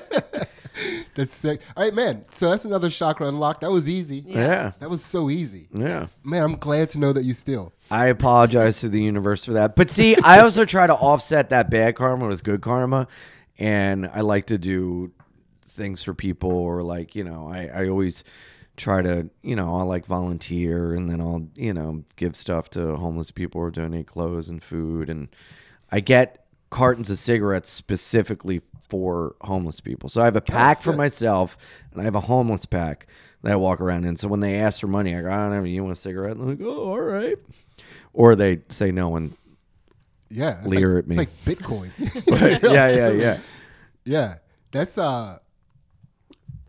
[1.19, 1.61] That's sick.
[1.77, 2.25] All right, man.
[2.29, 3.63] So that's another chakra unlocked.
[3.63, 4.23] That was easy.
[4.25, 5.67] yeah, That was so easy.
[5.73, 6.07] yeah.
[6.23, 7.73] Man, I'm glad to know that you steal.
[7.91, 9.75] I apologize to the universe for that.
[9.75, 13.09] But see, I also try to offset that bad karma with good karma.
[13.59, 15.11] And I like to do
[15.67, 18.23] things for people or like, you know, I, I always
[18.77, 22.95] try to, you know, I'll like volunteer and then I'll, you know, give stuff to
[22.95, 25.11] homeless people or donate clothes and food.
[25.11, 25.31] And
[25.91, 30.09] I get cartons of cigarettes specifically for homeless people.
[30.09, 30.97] So I have a pack for sick.
[30.97, 31.59] myself
[31.93, 33.07] and I have a homeless pack
[33.43, 34.17] that I walk around in.
[34.17, 36.37] So when they ask for money, I go, I don't have, you want a cigarette?
[36.37, 37.37] And I'm like, oh, all right.
[38.13, 39.37] Or they say no and
[40.31, 40.59] Yeah.
[40.61, 41.17] It's Leer like, at me.
[41.19, 41.91] It's like Bitcoin.
[42.73, 43.41] yeah, yeah, yeah.
[44.05, 44.35] yeah.
[44.73, 45.39] That's uh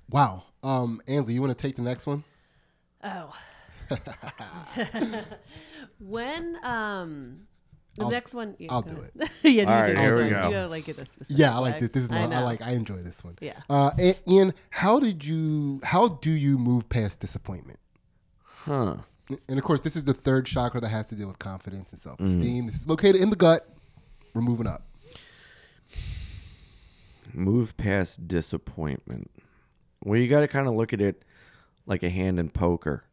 [0.10, 0.43] wow.
[0.63, 2.23] Um Ansley, you want to take the next one?
[3.03, 3.34] Oh.
[5.99, 7.47] when um
[7.99, 9.12] the I'll- next one, yeah, I'll do ahead.
[9.43, 10.47] yeah, All you right, do here we go.
[10.47, 11.89] You gotta like it this specific Yeah, I like this.
[11.89, 12.43] This is my, I, know.
[12.43, 13.35] like I enjoy this one.
[13.41, 13.59] Yeah.
[13.69, 17.79] Uh A- Ian, how did you how do you move past disappointment?
[18.43, 18.97] Huh.
[19.47, 21.99] And of course, this is the third chakra that has to deal with confidence and
[21.99, 22.03] Mm.
[22.03, 22.65] self-esteem.
[22.65, 23.67] This is located in the gut.
[24.33, 24.83] We're moving up.
[27.33, 29.29] Move past disappointment.
[30.03, 31.23] Well, you got to kind of look at it
[31.85, 33.03] like a hand in poker.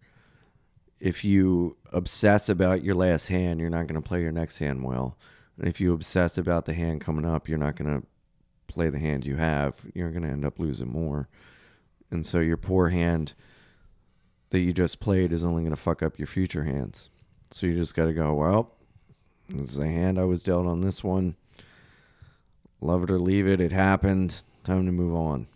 [0.98, 4.82] If you obsess about your last hand, you're not going to play your next hand
[4.82, 5.16] well.
[5.58, 8.06] And if you obsess about the hand coming up, you're not going to
[8.66, 9.80] play the hand you have.
[9.94, 11.28] You're going to end up losing more.
[12.10, 13.34] And so your poor hand
[14.50, 17.10] that you just played is only going to fuck up your future hands.
[17.50, 18.72] So you just got to go, well,
[19.48, 21.36] this is the hand I was dealt on this one.
[22.80, 23.60] Love it or leave it.
[23.60, 24.42] It happened.
[24.64, 25.46] Time to move on.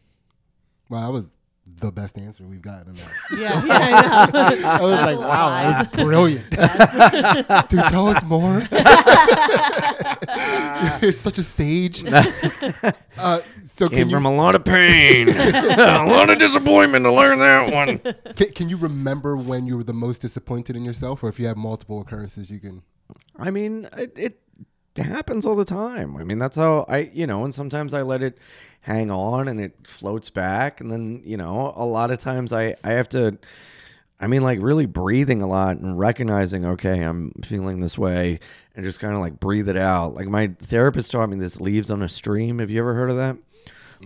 [0.89, 1.29] Wow, that was
[1.79, 3.11] the best answer we've gotten in that.
[3.39, 4.69] Yeah, yeah, I know.
[4.69, 6.51] I was like, wow, that was brilliant.
[7.69, 8.63] Dude, tell us more.
[11.03, 12.05] You're such a sage.
[12.05, 17.13] Uh, so Came can you from a lot of pain, a lot of disappointment to
[17.13, 17.99] learn that one.
[18.35, 21.47] can, can you remember when you were the most disappointed in yourself, or if you
[21.47, 22.83] have multiple occurrences, you can.
[23.39, 24.41] I mean, it, it
[24.97, 26.17] happens all the time.
[26.17, 28.39] I mean, that's how I, you know, and sometimes I let it
[28.81, 30.81] hang on and it floats back.
[30.81, 33.39] And then, you know, a lot of times I, I have to,
[34.19, 38.41] I mean, like really breathing a lot and recognizing, okay, I'm feeling this way
[38.75, 40.15] and just kind of like breathe it out.
[40.15, 42.59] Like my therapist taught me this leaves on a stream.
[42.59, 43.37] Have you ever heard of that?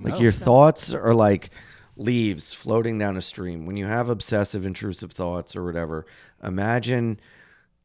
[0.03, 1.51] Like your thoughts are like
[1.97, 3.67] leaves floating down a stream.
[3.67, 6.07] When you have obsessive, intrusive thoughts or whatever,
[6.43, 7.21] imagine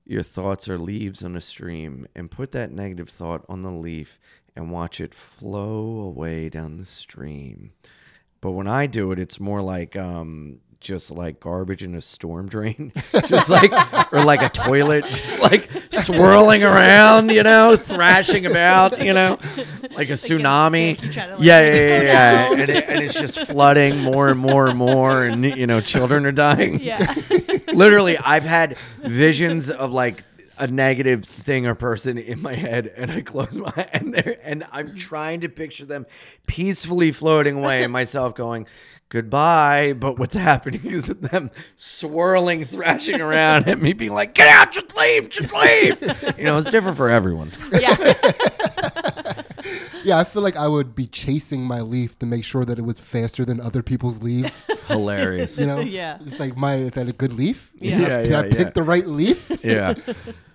[0.06, 4.20] your thoughts are leaves on a stream and put that negative thought on the leaf
[4.60, 7.72] and watch it flow away down the stream.
[8.42, 12.48] But when I do it, it's more like um, just like garbage in a storm
[12.48, 12.92] drain,
[13.26, 13.72] just like
[14.14, 19.40] or like a toilet, just like swirling around, you know, thrashing about, you know,
[19.92, 21.02] like a tsunami.
[21.02, 22.52] you like, yeah, yeah, yeah, yeah.
[22.52, 26.26] And, it, and it's just flooding more and more and more, and you know, children
[26.26, 27.14] are dying yeah.
[27.74, 30.24] literally i've had visions of like
[30.60, 34.64] a negative thing or person in my head and i close my and there and
[34.72, 36.06] i'm trying to picture them
[36.48, 38.68] peacefully floating away and myself going
[39.10, 44.72] goodbye but what's happening is them swirling thrashing around and me being like get out
[44.72, 48.14] just leave just leave you know it's different for everyone Yeah.
[50.06, 52.84] Yeah, I feel like I would be chasing my leaf to make sure that it
[52.84, 54.66] was faster than other people's leaves.
[54.88, 55.80] hilarious You know?
[55.82, 56.18] Yeah.
[56.26, 57.70] It's like, my, is that a good leaf?
[57.76, 58.00] Yeah.
[58.00, 58.70] Yeah, Did I pick yeah.
[58.70, 59.52] the right leaf?
[59.64, 59.94] yeah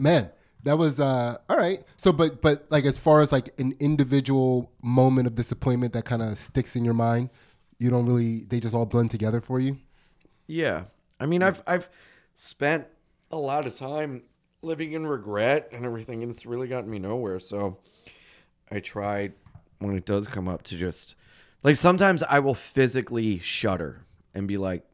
[0.00, 0.30] Man,
[0.64, 1.82] that was uh all right.
[1.96, 6.22] So but but like as far as like an individual moment of disappointment that kind
[6.22, 7.30] of sticks in your mind,
[7.78, 9.78] you don't really they just all blend together for you.
[10.46, 10.84] Yeah.
[11.20, 11.88] I mean, I've I've
[12.34, 12.86] spent
[13.30, 14.22] a lot of time
[14.62, 17.38] living in regret and everything, and it's really gotten me nowhere.
[17.38, 17.78] So
[18.70, 19.30] I try
[19.78, 21.14] when it does come up to just
[21.62, 24.84] like sometimes I will physically shudder and be like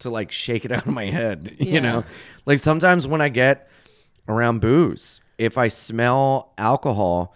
[0.00, 1.80] to like shake it out of my head, you Yeah.
[1.80, 2.04] know.
[2.46, 3.68] Like sometimes when I get
[4.28, 7.34] around booze, if I smell alcohol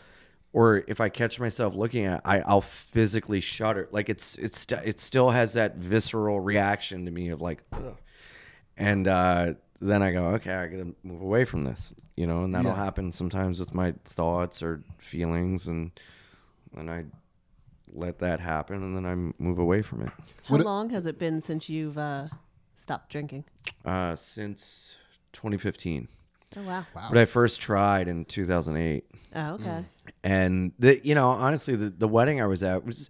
[0.53, 3.89] or if I catch myself looking at, it, I I'll physically shudder.
[3.91, 7.97] Like it's it's it still has that visceral reaction to me of like, Ugh.
[8.77, 12.55] and uh, then I go, okay, I gotta move away from this, you know, and
[12.55, 12.77] that'll Yeah.
[12.85, 15.91] happen sometimes with my thoughts or feelings, and
[16.77, 17.05] and I
[17.95, 20.11] let that happen, and then I move away from it.
[20.45, 22.29] How What- long has it been since you've uh,
[22.77, 23.45] stopped drinking?
[23.85, 24.97] Uh, since
[25.33, 26.09] 2015,
[26.57, 26.85] Oh wow.
[26.95, 29.05] but I first tried in 2008.
[29.35, 29.65] Oh okay.
[29.65, 29.85] Mm.
[30.25, 33.09] and the you know honestly the, the wedding i was at was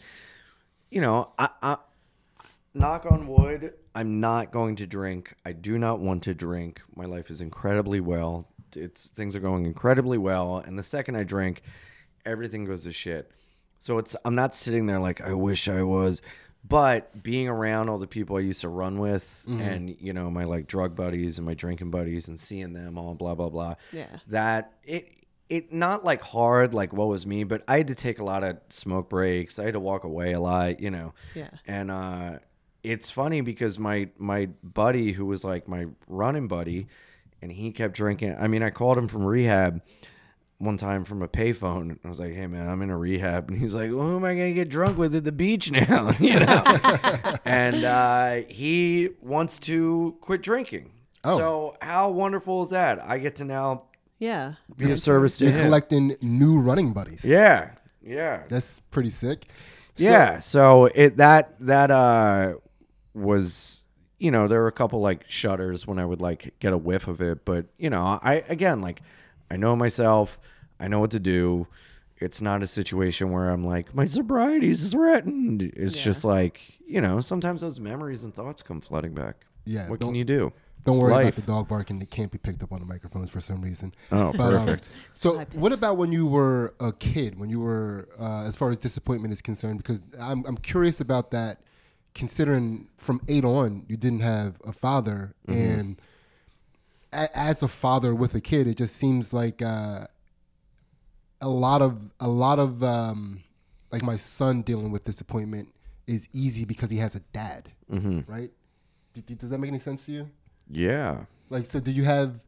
[0.90, 1.76] you know I, I
[2.74, 5.34] knock on wood i'm not going to drink.
[5.44, 6.80] I do not want to drink.
[6.94, 8.46] My life is incredibly well.
[8.76, 10.58] It's things are going incredibly well.
[10.58, 11.62] And the second i drink
[12.24, 13.32] everything goes to shit.
[13.78, 16.22] So it's i'm not sitting there like i wish i was
[16.66, 20.44] but being around all the people i used to run with and you know my
[20.44, 24.06] like drug buddies and my drinking buddies and seeing them all blah blah blah Yeah.
[24.28, 25.08] that it
[25.48, 28.44] it not like hard like what was me but i had to take a lot
[28.44, 31.50] of smoke breaks i had to walk away a lot you know Yeah.
[31.66, 32.38] and uh
[32.82, 36.86] it's funny because my my buddy who was like my running buddy
[37.42, 39.82] and he kept drinking i mean i called him from rehab
[40.62, 43.48] one time from a payphone and i was like hey man i'm in a rehab
[43.50, 46.12] and he's like well, who am i gonna get drunk with at the beach now
[46.20, 46.62] you know
[47.44, 50.90] and uh he wants to quit drinking
[51.24, 51.36] Oh.
[51.38, 53.84] so how wonderful is that i get to now
[54.18, 54.54] Yeah.
[54.76, 55.64] be of service to You're him.
[55.66, 57.24] collecting new running buddies.
[57.24, 57.70] Yeah,
[58.04, 59.46] yeah, That's pretty sick.
[59.96, 60.38] So- yeah.
[60.40, 62.54] So it that that uh
[63.14, 66.78] was you know there were a couple like shutters when I would like get a
[66.78, 69.02] whiff of it, but you know I again like
[69.50, 70.38] I know myself,
[70.82, 71.66] I know what to do.
[72.18, 75.62] It's not a situation where I'm like my sobriety is threatened.
[75.62, 76.04] It's Yeah.
[76.04, 79.46] just like you know sometimes those memories and thoughts come flooding back.
[79.64, 80.52] Yeah, what don't- can you do?
[80.84, 81.24] Don't It's worry life.
[81.38, 82.02] about the dog barking.
[82.02, 83.94] It can't be picked up on the microphones for some reason.
[84.10, 84.88] Oh, But, um, perfect.
[85.14, 85.56] so, High pitch.
[85.60, 87.38] what about when you were a kid?
[87.38, 91.30] When you were, uh, as far as disappointment is concerned, because I'm I'm curious about
[91.30, 91.60] that.
[92.14, 95.60] Considering from eight on, you didn't have a father, Mm-hmm.
[95.80, 96.02] and
[97.12, 100.06] a, as a father with a kid, it just seems like uh,
[101.42, 103.42] a lot of a lot of um,
[103.90, 105.68] like my son dealing with disappointment
[106.06, 108.20] is easy because he has a dad, Mm-hmm.
[108.30, 108.50] right?
[109.12, 110.30] D- Does that make any sense to you?
[110.70, 111.24] yeah.
[111.50, 112.40] Like, so did you have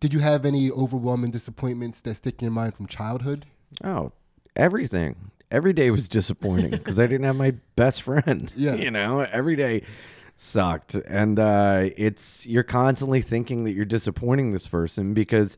[0.00, 3.46] did you have any overwhelming disappointments that stick in your mind from childhood?
[3.82, 4.12] Oh,
[4.54, 5.30] everything.
[5.50, 8.52] every day was disappointing because I didn't have my best friend.
[8.56, 8.74] Yeah.
[8.74, 9.82] You know, every day
[10.36, 10.94] sucked.
[10.94, 15.56] And uh, it's, you're constantly thinking that you're disappointing this person because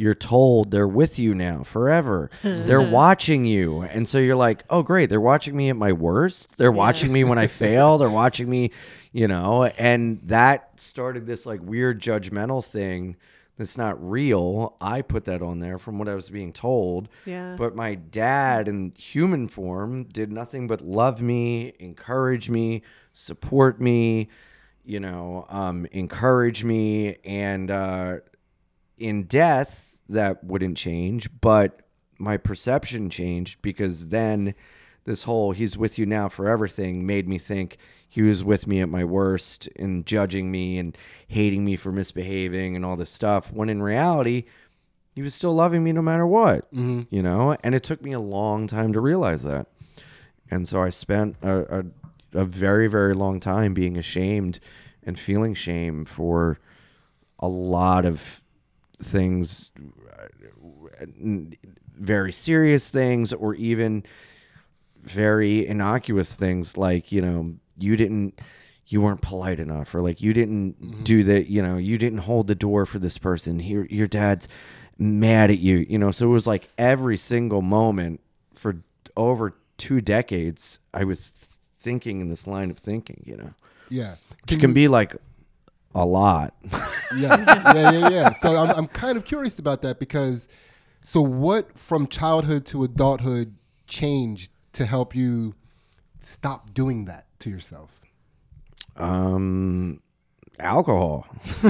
[0.00, 2.30] you're told they're with you now forever.
[2.42, 3.82] they're watching you.
[3.82, 5.10] And so you're like, oh, great.
[5.10, 6.56] They're watching me at my worst.
[6.56, 7.98] They're watching me when I fail.
[7.98, 8.70] They're watching me,
[9.12, 13.16] you know, and that started this like weird judgmental thing
[13.58, 14.78] that's not real.
[14.80, 17.10] I put that on there from what I was being told.
[17.26, 17.56] Yeah.
[17.58, 22.80] But my dad in human form did nothing but love me, encourage me,
[23.12, 24.30] support me,
[24.82, 27.16] you know, um, encourage me.
[27.22, 28.16] And uh,
[28.96, 31.82] in death, that wouldn't change, but
[32.18, 34.54] my perception changed because then
[35.04, 38.80] this whole he's with you now forever thing made me think he was with me
[38.80, 40.96] at my worst and judging me and
[41.28, 44.44] hating me for misbehaving and all this stuff when in reality
[45.14, 47.02] he was still loving me no matter what mm-hmm.
[47.10, 47.56] you know?
[47.64, 49.66] And it took me a long time to realize that.
[50.50, 51.84] And so i spent a, a,
[52.40, 54.60] a very very long time being ashamed
[55.02, 56.58] and feeling shame for
[57.38, 58.42] a lot of
[59.02, 59.70] things
[61.94, 64.02] very serious things or even
[65.02, 68.38] very innocuous things like you know you didn't
[68.90, 71.02] you weren't polite enough or like you didn't mm-hmm.
[71.04, 73.60] do the you know you didn't hold the door for this person.
[73.60, 74.48] Your your dad's
[74.98, 76.10] mad at you you know?
[76.10, 78.20] So it was like every single moment
[78.54, 78.82] for
[79.16, 83.54] over two decades i was thinking in this line of thinking you know?
[83.88, 84.16] Yeah.
[84.48, 85.16] which can be like
[85.94, 86.54] a lot
[87.16, 88.32] yeah, yeah, yeah, yeah.
[88.32, 90.46] So I'm, I'm kind of curious about that because,
[91.02, 93.56] so what from childhood to adulthood
[93.88, 95.54] changed to help you
[96.20, 98.00] stop doing that to yourself?
[98.96, 100.00] um
[100.58, 101.26] alcohol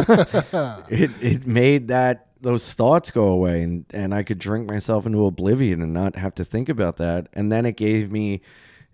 [0.88, 5.24] it it made that those thoughts go away and and I could drink myself into
[5.26, 8.40] oblivion and not have to think about that and then it gave me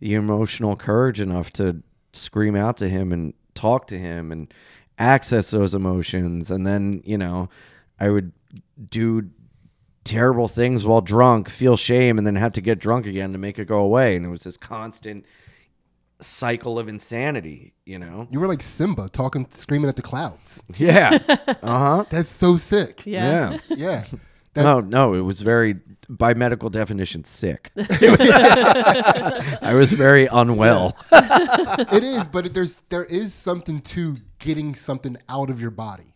[0.00, 4.52] the emotional courage enough to scream out to him and talk to him and
[4.98, 7.48] access those emotions and then you know
[8.00, 8.32] I would
[8.90, 9.28] do
[10.04, 13.59] terrible things while drunk feel shame and then have to get drunk again to make
[13.59, 15.26] it go away and it was this constant
[16.20, 20.62] cycle of insanity you know You were like Simba talking, screaming at the clouds.
[20.76, 21.18] yeah.
[21.62, 22.04] Uh huh.
[22.11, 23.02] That's so sick.
[23.04, 23.59] Yeah.
[23.68, 23.76] Yeah.
[23.76, 24.04] Yeah.
[24.54, 25.74] No, That's, no, it was very,
[26.09, 27.70] by medical definition, sick.
[27.76, 30.96] I was very unwell.
[31.12, 36.14] it is, but it, there's there is something to getting something out of your body,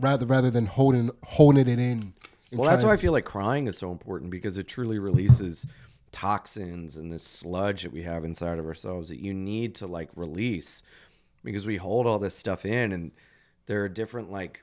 [0.00, 2.00] rather rather than holding holding it in.
[2.00, 2.58] Mm-hmm.
[2.58, 5.66] Well, that's why I feel like crying is so important because it truly releases
[6.12, 10.10] toxins and this sludge that we have inside of ourselves that you need to like
[10.14, 10.84] release
[11.42, 13.10] because we hold all this stuff in and
[13.66, 14.62] there are different like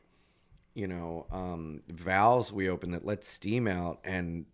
[0.74, 4.46] you know um, valves we open that let steam out and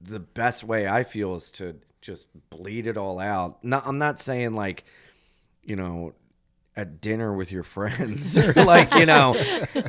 [0.00, 3.64] the best way I feel is to just bleed it all out.
[3.64, 4.84] Not, I'm not saying like,
[5.62, 6.14] you know,
[6.76, 9.34] at dinner with your friends or like, you know,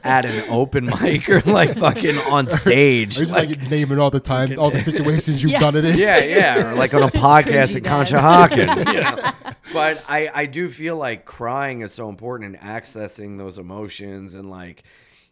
[0.04, 3.18] at an open mic or like fucking on stage.
[3.18, 5.60] Are you just like, naming all the time, all the situations you've Yeah.
[5.60, 5.98] done it in?
[5.98, 8.08] yeah, yeah, or like on a podcast cringy, at Dad.
[8.08, 8.94] Conshohocken.
[8.94, 9.54] You know?
[9.74, 14.50] But I, I do feel like crying is so important in accessing those emotions and
[14.50, 14.84] like,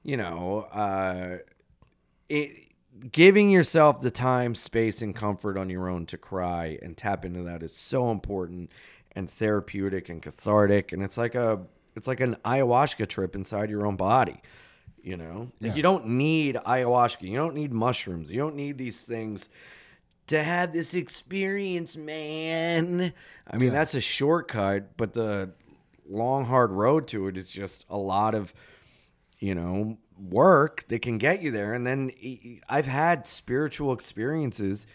[0.01, 1.37] you know, uh,
[2.29, 2.67] it,
[3.11, 7.43] giving yourself the time, space, and comfort on your own to cry and tap into
[7.43, 8.71] that is so important
[9.15, 10.91] and therapeutic and cathartic.
[10.91, 11.61] And it's like a
[11.95, 14.41] it's like an ayahuasca trip inside your own body.
[15.01, 17.23] You know, like you don't need ayahuasca.
[17.23, 18.31] You don't need mushrooms.
[18.31, 19.49] You don't need these things
[20.27, 23.13] to have this experience, man.
[23.49, 25.51] I mean, that's a shortcut, but the
[26.09, 28.53] long, hard road to it is just a lot of,
[29.39, 31.73] you know, work that can get you there.
[31.73, 32.11] And then
[32.69, 34.87] i've had spiritual experiences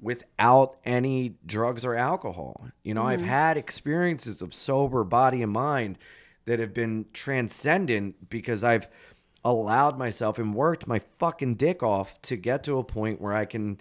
[0.00, 2.68] without any drugs or alcohol.
[2.82, 3.28] You know, I've mm-hmm.
[3.28, 5.98] had experiences of sober body and mind
[6.46, 8.88] that have been transcendent because I've
[9.44, 13.44] allowed myself and worked my fucking dick off to get to a point where I
[13.44, 13.80] can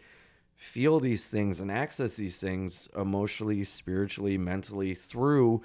[0.55, 5.61] feel these things and access these things emotionally, spiritually, mentally through,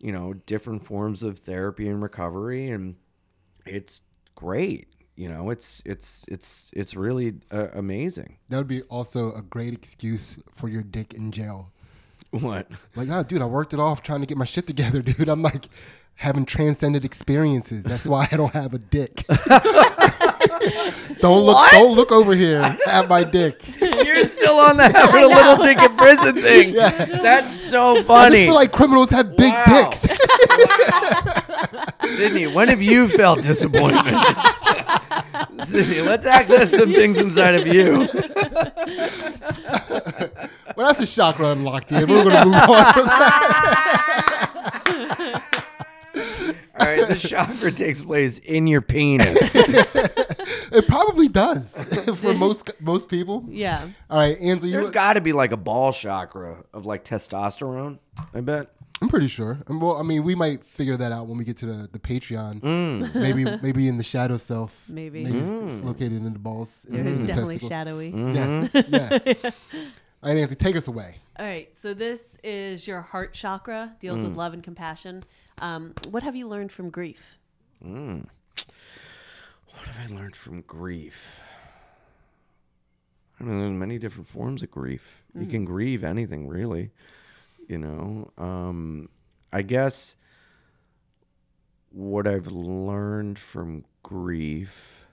[0.00, 2.96] you know, different forms of therapy and recovery and
[3.66, 4.02] it's
[4.34, 4.88] great.
[5.18, 8.36] You know, it's it's it's it's really uh, amazing.
[8.50, 11.72] That would be also a great excuse for your dick in jail.
[12.30, 12.70] What?
[12.94, 15.28] Like, nah, dude, I worked it off trying to get my shit together, dude.
[15.28, 15.64] I'm like
[16.14, 17.82] having transcended experiences.
[17.82, 19.24] That's why I don't have a dick.
[21.20, 22.60] don't look don't look over here.
[22.86, 23.60] at my dick.
[23.80, 26.74] You're still on that having a little dick in prison thing.
[26.74, 26.90] Yeah.
[27.22, 28.26] That's so funny.
[28.26, 29.90] I just feel like criminals have big Wow.
[29.90, 30.06] dicks.
[32.16, 34.16] Sydney, when have you felt disappointment?
[35.68, 37.92] Sydney, let's access some things inside of you.
[40.76, 42.06] well, that's a chakra unlocked here.
[42.06, 43.48] We're gonna move on from that.
[46.80, 49.56] All right, the chakra takes place in your penis.
[50.70, 51.70] It probably does
[52.16, 53.44] for most most people.
[53.48, 53.88] Yeah.
[54.10, 57.98] All right, Ansley, you, There's got to be like a ball chakra of like testosterone.
[58.34, 58.70] I bet.
[59.00, 59.58] I'm pretty sure.
[59.68, 61.98] Um, well, I mean, we might figure that out when we get to the, the
[61.98, 62.60] Patreon.
[62.60, 63.14] Mm.
[63.14, 64.88] Maybe maybe in the shadow self.
[64.88, 65.24] Maybe.
[65.24, 65.84] Maybe it's- it's mm.
[65.84, 66.84] located in the balls.
[66.88, 67.68] in They're the definitely testicle.
[67.68, 68.12] shadowy.
[68.12, 68.94] Mm-hmm.
[68.94, 69.50] Yeah, yeah.
[70.20, 71.14] All right, Nancy, take us away.
[71.38, 74.36] All right, so this is your heart chakra, deals with mm.
[74.36, 75.22] love and compassion.
[75.60, 77.38] Um, what have you learned from grief?
[77.80, 78.26] What
[79.86, 81.38] have I learned from grief?
[83.38, 83.60] I don't know.
[83.60, 85.22] There's many different forms of grief.
[85.38, 86.90] You can grieve anything, really.
[87.68, 89.08] You know, um,
[89.52, 90.16] I guess
[91.90, 95.06] what I've learned from grief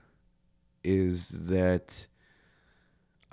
[0.82, 2.06] is that.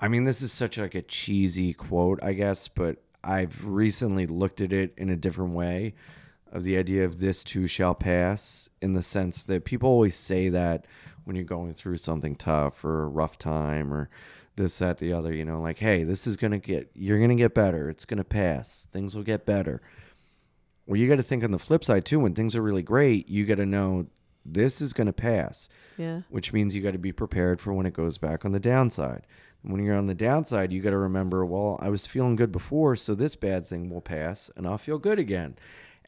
[0.00, 4.60] I mean, this is such like a cheesy quote, I guess, but I've recently looked
[4.60, 5.94] at it in a different way
[6.52, 10.50] of the idea of this too shall pass in the sense that people always say
[10.50, 10.86] that
[11.24, 14.08] when you're going through something tough or a rough time or
[14.56, 17.30] this, that, the other, you know, like, hey, this is going to get, you're going
[17.30, 17.88] to get better.
[17.90, 18.86] It's going to pass.
[18.92, 19.82] Things will get better.
[20.86, 22.20] Well, you got to think on the flip side too.
[22.20, 24.06] When things are really great, you got to know
[24.46, 26.20] this is going to pass Yeah.
[26.28, 29.26] which means you got to be prepared for when it goes back on the downside.
[29.62, 32.52] And when you're on the downside, you got to remember, well, I was feeling good
[32.52, 35.56] before, so this bad thing will pass and I'll feel good again.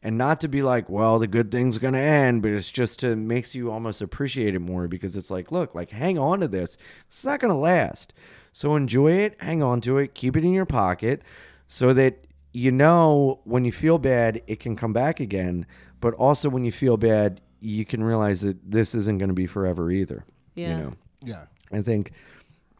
[0.03, 2.99] And not to be like, well, the good thing's going to end, but it's just
[2.99, 6.47] to makes you almost appreciate it more because it's like, look, like hang on to
[6.47, 6.77] this.
[7.07, 8.13] It's not going to last.
[8.51, 11.23] So enjoy it, hang on to it, keep it in your pocket
[11.67, 15.65] so that you know when you feel bad, it can come back again.
[15.99, 19.47] But also when you feel bad, you can realize that this isn't going to be
[19.47, 20.25] forever either.
[20.55, 20.69] Yeah.
[20.69, 20.93] You know,
[21.23, 21.43] Yeah.
[21.71, 22.11] I think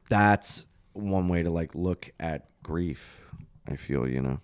[0.07, 3.21] that's one way to like look at grief.
[3.67, 4.39] I feel, you know.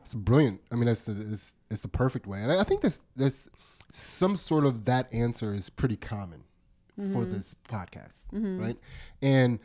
[0.00, 0.60] It's brilliant.
[0.70, 3.48] I mean, that's it's, it's the perfect way, and I I think this this
[3.92, 6.42] some sort of that answer is pretty common
[7.12, 8.24] for this podcast,
[8.58, 8.76] right?
[9.22, 9.58] And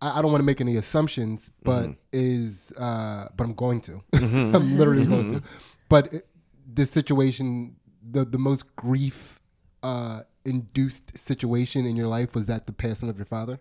[0.00, 4.02] I, I don't want to make any assumptions, but is uh, but I'm going to.
[4.14, 5.42] I'm literally going to.
[5.88, 6.26] But it,
[6.66, 7.76] this situation,
[8.10, 9.40] the the most grief
[9.82, 13.60] uh, induced situation in your life was that the passing of your father.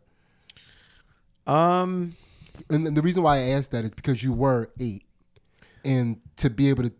[1.47, 2.15] Um
[2.69, 5.03] and and the reason why I asked that is because you were eight,
[5.85, 6.91] and to be able to,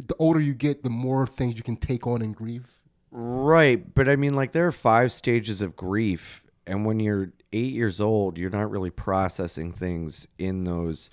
[0.00, 2.78] the older you get, the more things you can take on and grieve.
[3.10, 7.72] right, but I mean like there are five stages of grief and when you're 8
[7.72, 11.10] years old, you're not really processing things in those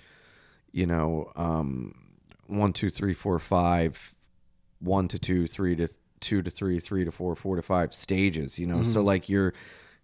[0.72, 1.94] you know, um
[2.46, 4.14] one, two, three, four, five,
[4.80, 5.88] one to two, three to
[6.20, 8.82] two to three, three to four, four to five stages, you know.
[8.82, 9.54] So like your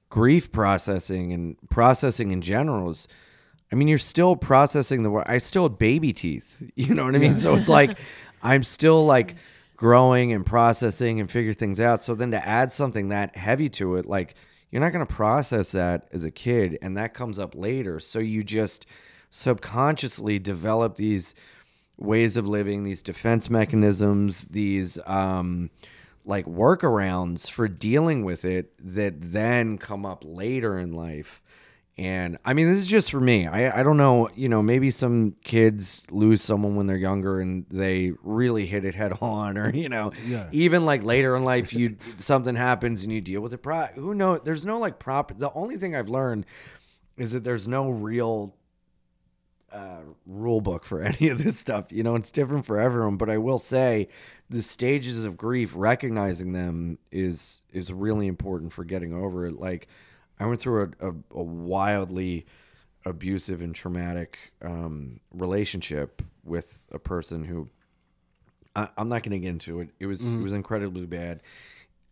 [0.09, 3.09] grief processing and processing in general is
[3.73, 5.25] I mean, you're still processing the word.
[5.29, 6.63] I still have baby teeth.
[6.77, 7.37] You know what I mean?
[7.37, 7.99] So it's like
[8.43, 9.37] I'm still like
[9.77, 12.03] growing and processing and figure things out.
[12.03, 14.35] So then to add something that heavy to it, like
[14.71, 17.99] you're not going to process that as a kid, and that comes up later.
[17.99, 18.87] So you just
[19.31, 21.35] subconsciously develop these
[21.97, 25.71] ways of living, these defense mechanisms, these um,
[26.25, 31.43] like workarounds for dealing with it that then come up later in life.
[32.01, 33.47] And I mean, this is just for me.
[33.47, 37.67] I, I don't know, you know, maybe some kids lose someone when they're younger and
[37.71, 40.49] they really hit it head on, or, you know, Yeah.
[40.51, 43.59] even like later in life, you something happens and you deal with it.
[43.59, 44.41] Pro- who knows?
[44.45, 46.47] There's no like proper, the only thing I've learned
[47.19, 48.55] is that there's no real
[49.71, 51.93] uh, rule book for any of this stuff.
[51.93, 53.19] You know, it's different for everyone.
[53.19, 54.09] But I will say,
[54.49, 59.61] the stages of grief, recognizing them is is really important for getting over it.
[59.61, 59.87] Like,
[60.41, 62.47] I went through a, a, a wildly
[63.05, 67.69] abusive and traumatic um, relationship with a person who
[68.75, 69.91] I, I'm not going to get into it.
[70.01, 71.43] It was it was incredibly bad.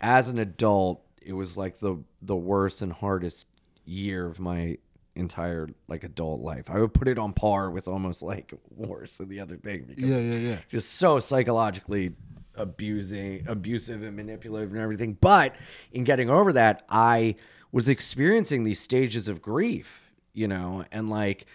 [0.01, 3.49] As an adult, it was like the the worst and hardest
[3.85, 4.77] year of my
[5.15, 6.71] entire like adult life.
[6.71, 10.09] I would put it on par with almost like worse than the other thing because
[10.09, 10.59] Yeah, yeah, yeah.
[10.69, 12.13] just so psychologically
[12.55, 15.17] abusing, abusive and manipulative and everything.
[15.21, 15.57] But
[15.93, 17.37] in getting over that, I
[17.73, 21.47] was experiencing these stages of grief, you know, and like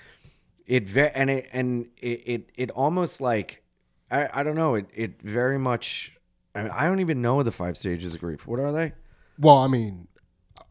[0.65, 3.63] it ve- and it and it it, it almost like
[4.11, 6.17] I, I don't know, it it very much
[6.55, 8.47] I, I don't even know the five stages of grief.
[8.47, 8.93] What are they?
[9.39, 10.07] Well, I mean,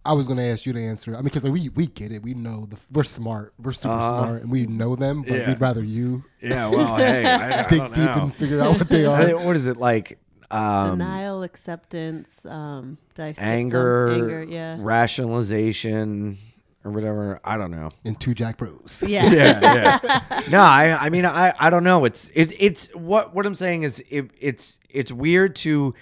[0.05, 1.12] I was going to ask you to answer.
[1.12, 2.22] I mean, because we we get it.
[2.22, 3.55] We know the we're smart.
[3.59, 4.24] We're super uh-huh.
[4.24, 5.22] smart, and we know them.
[5.22, 5.32] But.
[5.32, 5.49] Yeah.
[5.49, 9.36] we'd rather you Yeah, well, hey, I, dig deep and figure out what they are.
[9.38, 10.18] what is it like?
[10.53, 13.49] Um, Denial, acceptance, um, did I skip some?
[13.49, 14.77] anger, anger, yeah.
[14.79, 16.37] rationalization.
[16.85, 17.41] or whatever.
[17.45, 17.91] I don't know.
[18.05, 19.03] in two Jack Bros.
[19.07, 19.31] Yeah.
[19.33, 20.01] yeah,
[20.31, 20.43] yeah.
[20.51, 22.05] No, I, I mean, I, I don't know.
[22.05, 25.95] It's, it, it's what, what I'm saying is, it, it's, it's weird to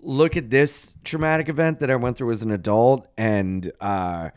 [0.00, 4.30] look at this traumatic event that I went through as an adult and uh,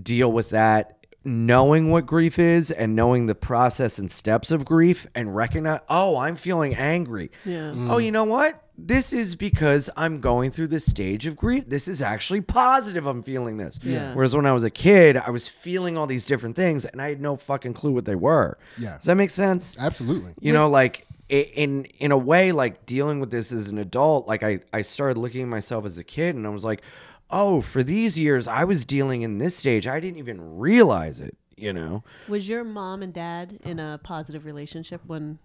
[0.00, 5.06] deal with that, knowing what grief is and knowing the process and steps of grief,
[5.14, 7.30] and recognize, oh, I'm feeling angry.
[7.44, 7.72] Yeah.
[7.74, 8.62] Oh, you know what?
[8.80, 11.64] This is because I'm going through this stage of grief.
[11.66, 13.06] This is actually positive.
[13.06, 13.80] I'm feeling this.
[13.82, 14.14] Yeah.
[14.14, 17.08] Whereas when I was a kid, I was feeling all these different things and I
[17.08, 18.56] had no fucking clue what they were.
[18.78, 18.94] Yeah.
[18.94, 19.76] Does that make sense?
[19.80, 20.32] Absolutely.
[20.40, 24.44] You know, like in in a way, like dealing with this as an adult, like
[24.44, 26.82] I I started looking at myself as a kid and I was like,
[27.30, 29.88] oh, for these years I was dealing in this stage.
[29.88, 31.36] I didn't even realize it.
[31.56, 32.04] You know.
[32.28, 35.40] Was your mom and dad in a positive relationship when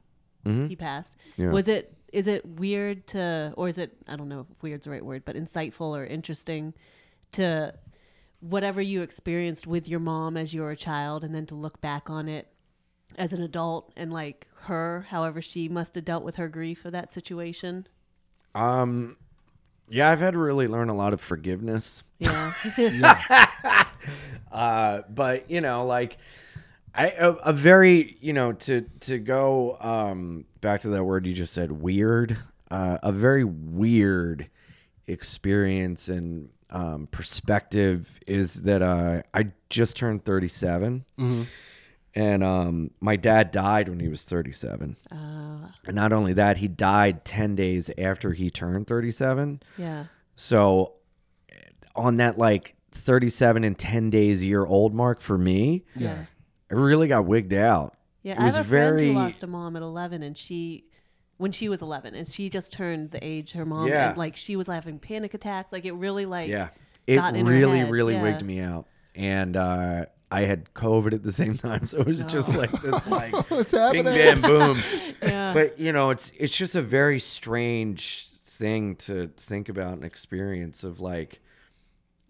[0.45, 1.15] he passed?
[1.15, 1.41] Mm-hmm.
[1.41, 1.51] Yeah.
[1.51, 4.91] Was it is it weird to or is it I don't know if weird's the
[4.91, 6.73] right word, but insightful or interesting
[7.33, 7.73] to
[8.39, 11.81] whatever you experienced with your mom as you were a child and then to look
[11.81, 12.47] back on it
[13.17, 16.91] as an adult and like her, however she must have dealt with her grief of
[16.93, 17.87] that situation?
[18.55, 19.17] Um.
[19.89, 22.03] Yeah, I've had to really learn a lot of forgiveness.
[22.19, 22.53] Yeah.
[24.51, 26.17] Uh, but you know, like
[26.95, 31.33] I a, a very you know to to go um back to that word you
[31.33, 32.37] just said weird.
[32.71, 34.49] Uh, a very weird
[35.07, 41.05] experience and um, perspective is that uh, I just turned 37.
[42.15, 44.97] And um, my dad died when he was 37.
[45.85, 49.61] And not only that, he died 10 days after he turned 37.
[49.77, 50.05] yeah.
[50.35, 50.93] So
[51.95, 56.25] on that like 37 and 10 days year old mark for me, Yeah.
[56.73, 57.95] I really got wigged out.
[58.23, 60.37] Yeah, It I was have a friend very- who lost a mom at 11, and
[60.37, 60.85] she,
[61.37, 64.09] when she was 11, and she just turned the age her mom, Yeah.
[64.09, 65.71] and like she was having panic attacks.
[65.71, 66.69] Like it really like Yeah.
[67.05, 68.23] It got in her really, head, really yeah.
[68.23, 68.87] wigged me out.
[69.13, 71.85] And uh, I had COVID at the same time.
[71.85, 74.77] So it was just like this like What's bing bam boom.
[75.21, 75.53] Yeah.
[75.53, 80.83] But you know, it's it's just a very strange thing to think about and experience
[80.85, 81.41] of like,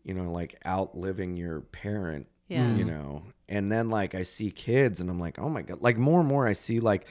[0.03, 2.27] you know, like outliving your parent.
[2.47, 2.73] Yeah.
[2.75, 5.81] You know, and then like I see kids and I'm like, oh my god!
[5.81, 7.05] Like more and more I see like,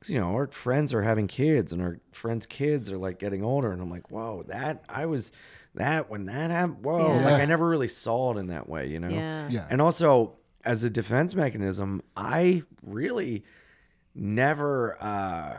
[0.00, 3.42] 'cause, you know, our friends are having kids and our friends' kids are like getting
[3.44, 5.32] older, and I'm like, whoa, that I was
[5.74, 6.84] that when that happened.
[6.84, 7.24] Whoa, Yeah.
[7.24, 8.86] like I never really saw it in that way.
[8.88, 9.08] You know.
[9.10, 9.48] Yeah.
[9.50, 9.66] Yeah.
[9.70, 13.44] And also, as a defense mechanism, I really
[14.14, 15.58] never, uh,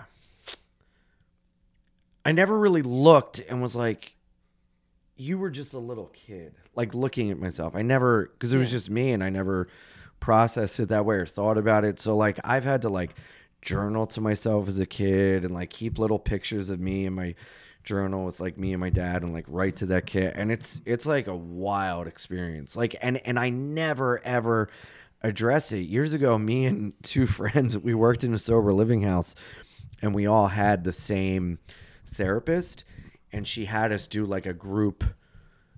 [2.26, 4.16] I never really looked and was like,
[5.16, 6.56] you were just a little kid.
[6.76, 7.76] Like looking at myself.
[7.76, 9.68] I never, because it was just me and I never
[10.20, 12.00] processed it that way or thought about it.
[12.00, 13.16] So, like, I've had to, like,
[13.62, 17.36] journal to myself as a kid and, like, keep little pictures of me in my
[17.88, 20.34] journal with like me and my dad and like write to that kid.
[20.36, 22.76] And it's it's like a wild experience.
[22.76, 24.70] Like and and I never ever
[25.24, 25.80] address it.
[25.80, 29.34] Years ago me and two friends we worked in a sober living house
[30.02, 31.58] and we all had the same
[32.06, 32.84] therapist
[33.32, 35.04] and she had us do like a group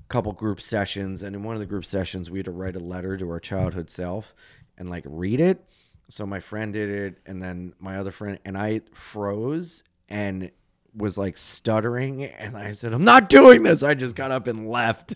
[0.10, 2.80] couple group sessions and in one of the group sessions we had to write a
[2.80, 4.34] letter to our childhood self
[4.78, 5.64] and like read it.
[6.10, 10.52] So my friend did it and then my other friend and i froze and
[10.96, 14.68] was like stuttering and i said i'm not doing this i just got up and
[14.70, 15.16] left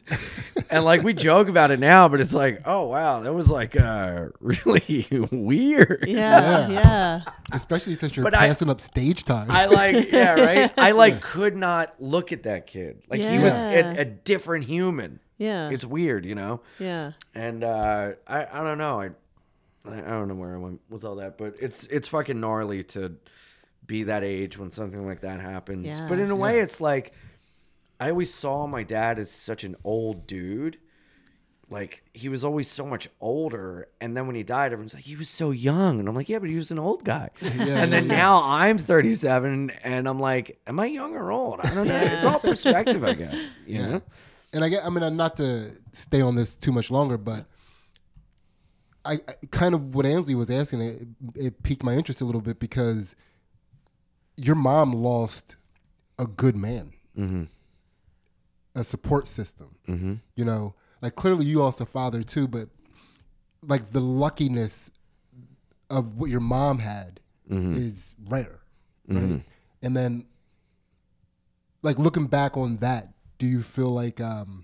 [0.69, 3.76] and like we joke about it now but it's like oh wow that was like
[3.80, 6.67] uh really weird Yeah.
[6.67, 6.69] Yeah.
[6.69, 7.21] Yeah.
[7.51, 9.49] Especially since you're But I- passing up stage time.
[9.49, 10.71] I like, yeah, right.
[10.78, 13.03] I like could not look at that kid.
[13.09, 15.19] Like he was a, a different human.
[15.38, 15.69] Yeah.
[15.69, 16.61] It's weird, you know.
[16.80, 17.11] yeah.
[17.36, 19.01] And uh, I, I don't know.
[19.01, 19.09] I,
[19.86, 22.84] I I don't know where I went with all that, but it's it's fucking gnarly
[22.86, 23.13] to
[23.86, 25.99] be that age when something like that happens.
[25.99, 26.07] Yeah.
[26.07, 27.13] But in a way, it's like
[27.99, 30.77] I always saw my dad as such an old dude.
[31.69, 35.15] Like he was always so much older, and then when he died, everyone's like, he
[35.15, 37.29] was so young, and I'm like, yeah, but he was an old guy.
[37.41, 41.61] and then now I'm 37, and I'm like, am I young or old?
[41.63, 41.95] I don't know.
[41.97, 43.55] It's all perspective, I guess.
[43.65, 43.88] You Yeah.
[43.88, 44.01] know?
[44.51, 47.45] And I get, I mean, uh, not to stay on this too much longer, but
[49.03, 52.41] I, I kind of what Ansley was asking, it, it piqued my interest a little
[52.41, 53.15] bit because
[54.38, 55.55] your mom lost
[56.19, 57.43] a good man, Mm-hmm.
[58.75, 59.75] a support system.
[59.88, 60.13] Mm-hmm.
[60.36, 62.69] You know, like clearly you lost a father too, but
[63.61, 64.89] like the luckiness
[65.89, 67.19] of what your mom had
[67.51, 67.75] Mm-hmm.
[67.75, 68.61] is rare,
[69.07, 69.41] right?
[69.81, 70.25] And then,
[71.81, 74.63] like looking back on that, do you feel like um,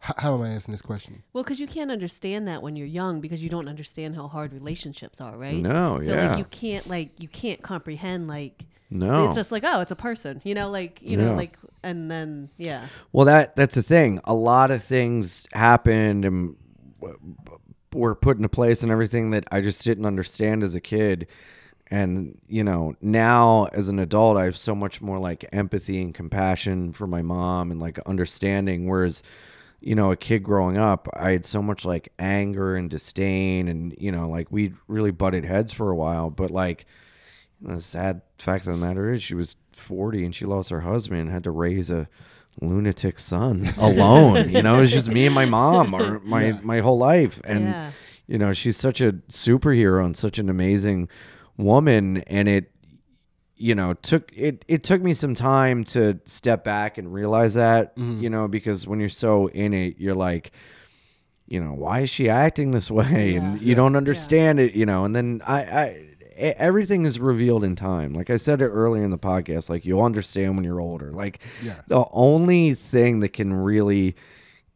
[0.00, 1.22] how, how am I asking this question?
[1.32, 4.52] Well, because you can't understand that when you're young because you don't understand how hard
[4.52, 5.56] relationships are, right?
[5.56, 6.28] No, so yeah.
[6.28, 9.26] like you can't like you can't comprehend like No.
[9.26, 12.50] it's just like oh it's a person, you know, like you know like and then
[12.56, 14.20] yeah Well, that that's the thing.
[14.24, 16.56] A lot of things happened, and
[17.92, 21.26] were put into place and everything that I just didn't understand as a kid.
[21.88, 26.14] And, you know, now as an adult, I have so much more like empathy and
[26.14, 28.88] compassion for my mom and like understanding.
[28.88, 29.22] Whereas,
[29.80, 33.68] you know, a kid growing up, I had so much like anger and disdain.
[33.68, 36.30] And, you know, like we really butted heads for a while.
[36.30, 36.86] But like,
[37.62, 41.20] the sad fact of the matter is she was 40 and she lost her husband
[41.20, 42.08] and had to raise a
[42.60, 44.50] lunatic son alone.
[44.50, 47.40] you know, it was just me and my mom or my, my whole life.
[47.44, 47.90] And, Yeah.
[48.26, 51.08] you know, she's such a superhero and such an amazing
[51.56, 52.18] woman.
[52.26, 52.70] And it,
[53.60, 57.94] you know, took it, it took me some time to step back and realize that,
[57.94, 58.22] mm-hmm.
[58.22, 60.52] you know, because when you're so in it, you're like,
[61.46, 63.36] you know, why is she acting this way?
[63.36, 66.06] And you don't understand it, you know, and then I, I,
[66.36, 68.14] everything is revealed in time.
[68.14, 71.12] Like I said it earlier in the podcast, like you'll understand when you're older.
[71.12, 71.82] Like Yeah.
[71.86, 74.16] the only thing that can really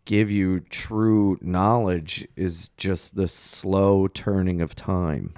[0.05, 5.33] give you true knowledge is just the slow turning of time,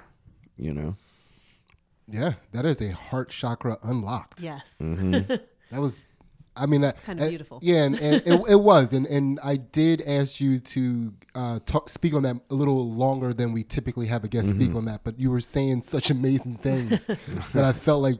[0.57, 0.97] you know?
[2.09, 4.39] Yeah, that is a heart chakra unlocked.
[4.41, 4.75] Yes.
[5.69, 5.99] That was,
[6.55, 7.59] I mean, that, Kinda uh, beautiful.
[7.61, 11.89] Yeah, and, and it, it was, and and I did ask you to uh, talk,
[11.89, 14.77] speak on that a little longer than we typically have a guest speak Mm-hmm.
[14.77, 15.03] on that.
[15.03, 17.07] But you were saying such amazing things
[17.53, 18.15] that I felt like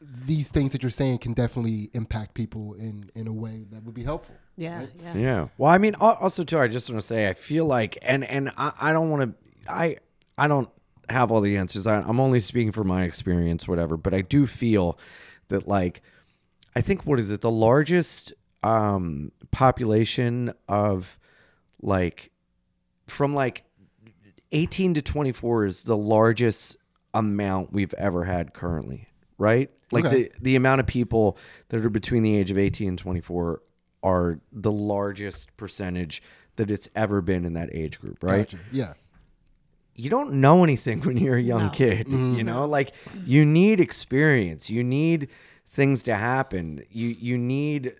[0.00, 3.94] these things that you're saying can definitely impact people in in a way that would
[3.94, 4.34] be helpful.
[4.56, 4.86] Yeah.
[5.02, 5.14] Yeah.
[5.14, 5.48] Yeah.
[5.58, 8.50] Well, I mean, also too, I just want to say, I feel like, and and
[8.56, 9.22] I, I don't want
[9.66, 9.98] to, I
[10.38, 10.70] I don't
[11.08, 11.86] have all the answers.
[11.86, 13.96] I, I'm only speaking from my experience, whatever.
[13.96, 14.98] But I do feel
[15.48, 16.02] that, like,
[16.74, 17.40] I think what is it?
[17.40, 18.32] The largest
[18.62, 21.18] um, population of
[21.80, 22.30] like
[23.06, 23.64] from like
[24.52, 26.76] 18 to 24 is the largest
[27.14, 29.70] amount we've ever had currently, right?
[29.92, 30.24] Like Okay.
[30.24, 31.38] the the amount of people
[31.68, 33.62] that are between the age of 18 and 24
[34.02, 36.22] are the largest percentage
[36.56, 38.50] that it's ever been in that age group, right?
[38.50, 38.58] Gotcha.
[38.72, 38.92] Yeah.
[39.96, 41.70] You don't know anything when you're a young No.
[41.70, 42.46] kid you mm-hmm.
[42.46, 42.92] know like
[43.24, 45.28] you need experience you need
[45.66, 47.94] things to happen you you need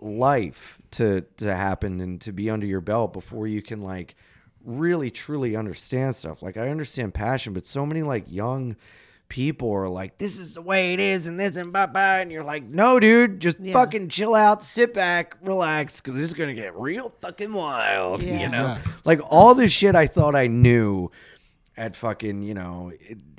[0.00, 4.14] life to to happen and to be under your belt before you can like
[4.64, 8.76] really truly understand stuff like i understand passion but so many like young
[9.28, 12.30] people are like this is the way it is and this and blah blah and
[12.30, 13.72] you're like no dude just Yeah.
[13.72, 18.40] fucking chill out sit back relax because this is gonna get real fucking wild Yeah.
[18.40, 18.78] you know Yeah.
[19.04, 21.10] like all the shit i thought i knew
[21.76, 22.92] at fucking you know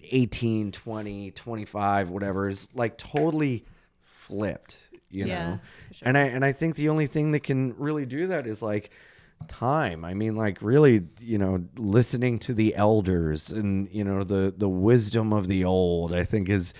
[0.03, 3.65] 18 20 25 whatever is like totally
[4.03, 4.77] flipped
[5.09, 5.59] you Yeah, know
[5.91, 6.07] sure.
[6.07, 8.89] and i and i think the only thing that can really do that is like
[9.47, 14.53] time i mean like really you know listening to the elders and you know the
[14.57, 16.73] the wisdom of the old i think is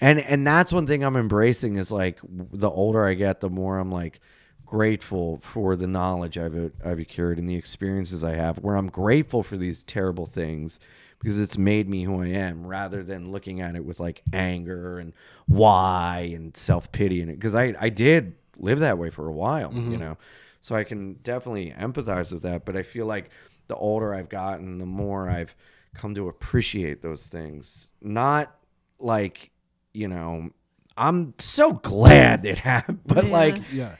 [0.00, 3.78] and and that's one thing i'm embracing is like the older i get the more
[3.78, 4.20] i'm like
[4.66, 8.58] grateful for the knowledge I've I've accrued and the experiences I have.
[8.58, 10.80] Where I'm grateful for these terrible things
[11.18, 14.98] because it's made me who I am, rather than looking at it with like anger
[14.98, 15.12] and
[15.46, 17.34] why and self pity and it.
[17.34, 19.96] Because I I did live that way for a while, you mm-hmm.
[19.96, 20.18] know,
[20.60, 22.64] so I can definitely empathize with that.
[22.64, 23.30] But I feel like
[23.68, 25.54] the older I've gotten, the more I've
[25.94, 27.92] come to appreciate those things.
[28.02, 28.54] Not
[28.98, 29.50] like
[29.92, 30.50] you know.
[30.98, 33.30] I'm so glad it happened, but Yeah.
[33.30, 33.96] like Yeah.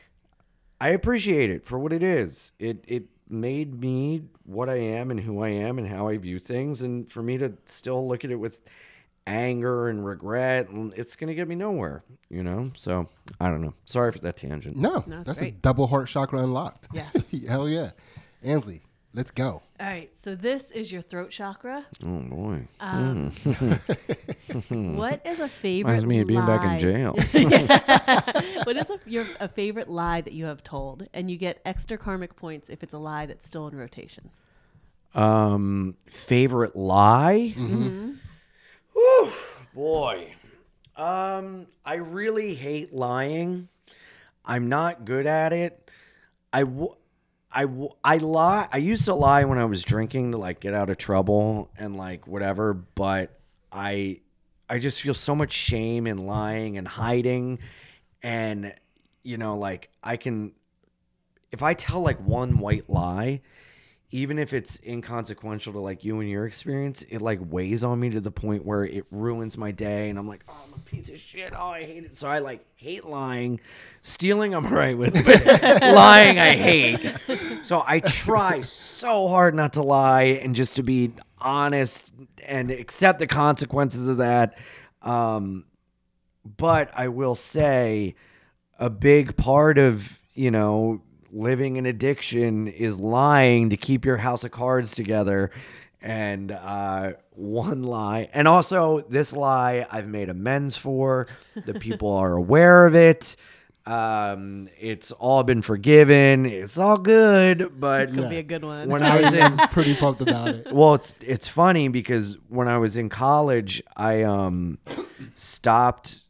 [0.80, 2.52] I appreciate it for what it is.
[2.58, 6.38] It it made me what I am and who I am and how I view
[6.38, 6.82] things.
[6.82, 8.60] And for me to still look at it with
[9.26, 12.70] anger and regret, and it's gonna get me nowhere, you know.
[12.76, 13.08] So
[13.40, 13.74] I don't know.
[13.84, 14.76] Sorry for that tangent.
[14.76, 16.88] No, No, it's that's a double heart chakra unlocked.
[16.92, 17.44] Yes.
[17.48, 17.90] Hell yeah.
[18.42, 18.82] Ansley,
[19.16, 19.62] let's go.
[19.80, 20.10] All right.
[20.14, 21.84] So this is your throat chakra.
[22.06, 23.30] Oh boy, Um,
[24.96, 27.12] what is a favorite reminds me of being back in jail.
[28.64, 31.98] what is a, your a favorite lie that you have told, and you get extra
[31.98, 34.30] karmic points if it's a lie that's still in rotation.
[35.14, 37.54] um, favorite lie?
[38.92, 39.30] Whew,
[39.74, 40.32] boy.
[40.96, 43.68] Um, I really hate lying.
[44.44, 45.90] I'm not good at it.
[46.52, 46.94] I, w-
[47.56, 47.66] I,
[48.04, 48.68] I lie.
[48.70, 51.96] I used to lie when I was drinking to like get out of trouble and
[51.96, 53.40] like whatever, but
[53.72, 54.20] I,
[54.68, 57.60] I just feel so much shame in lying and hiding.
[58.22, 58.74] And,
[59.22, 60.52] you know, like I can,
[61.50, 63.40] if I tell like one white lie,
[64.16, 68.08] even if it's inconsequential to like you and your experience, it like weighs on me
[68.08, 71.10] to the point where it ruins my day, and I'm like, oh, I'm a piece
[71.10, 71.52] of shit.
[71.54, 72.16] Oh, I hate it.
[72.16, 73.60] So I like hate lying.
[74.00, 77.14] Stealing, I'm right with, but lying, I hate.
[77.62, 82.14] So I try so hard not to lie and just to be honest
[82.46, 84.56] and accept the consequences of that.
[85.02, 85.66] Um,
[86.56, 88.14] but I will say
[88.78, 91.02] a big part of, you know,
[91.36, 95.50] living in addiction is lying to keep your house of cards together.
[96.02, 101.26] And uh, one lie, and also this lie, I've made amends for.
[101.64, 103.34] The people are aware of it.
[103.86, 106.44] Um, it's all been forgiven.
[106.46, 107.80] It's all good.
[107.80, 108.88] But Could be a good one.
[108.88, 110.72] when I was in pretty pumped about it.
[110.72, 114.78] well, it's it's funny because when I was in college, I um
[115.34, 116.25] stopped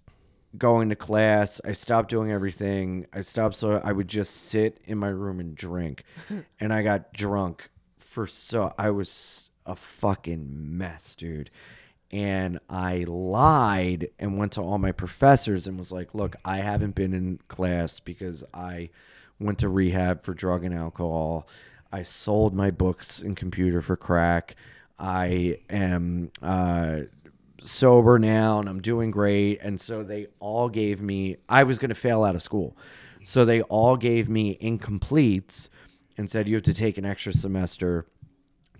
[0.59, 1.61] going to class.
[1.64, 3.07] I stopped doing everything.
[3.12, 6.04] I stopped so I would just sit in my room and drink.
[6.61, 11.50] and I got drunk for so I was a fucking mess, dude.
[12.12, 16.94] And I lied and went to all my professors and was like, "Look, I haven't
[16.94, 18.90] been in class because I
[19.40, 21.48] went to rehab for drug and alcohol.
[21.92, 24.54] I sold my books and computer for crack.
[24.98, 27.00] I am uh,
[27.66, 29.60] sober now and I'm doing great.
[29.60, 32.76] And so they all gave me, I was going to fail out of school.
[33.24, 35.68] So they all gave me incompletes
[36.16, 38.06] and said, you have to take an extra semester,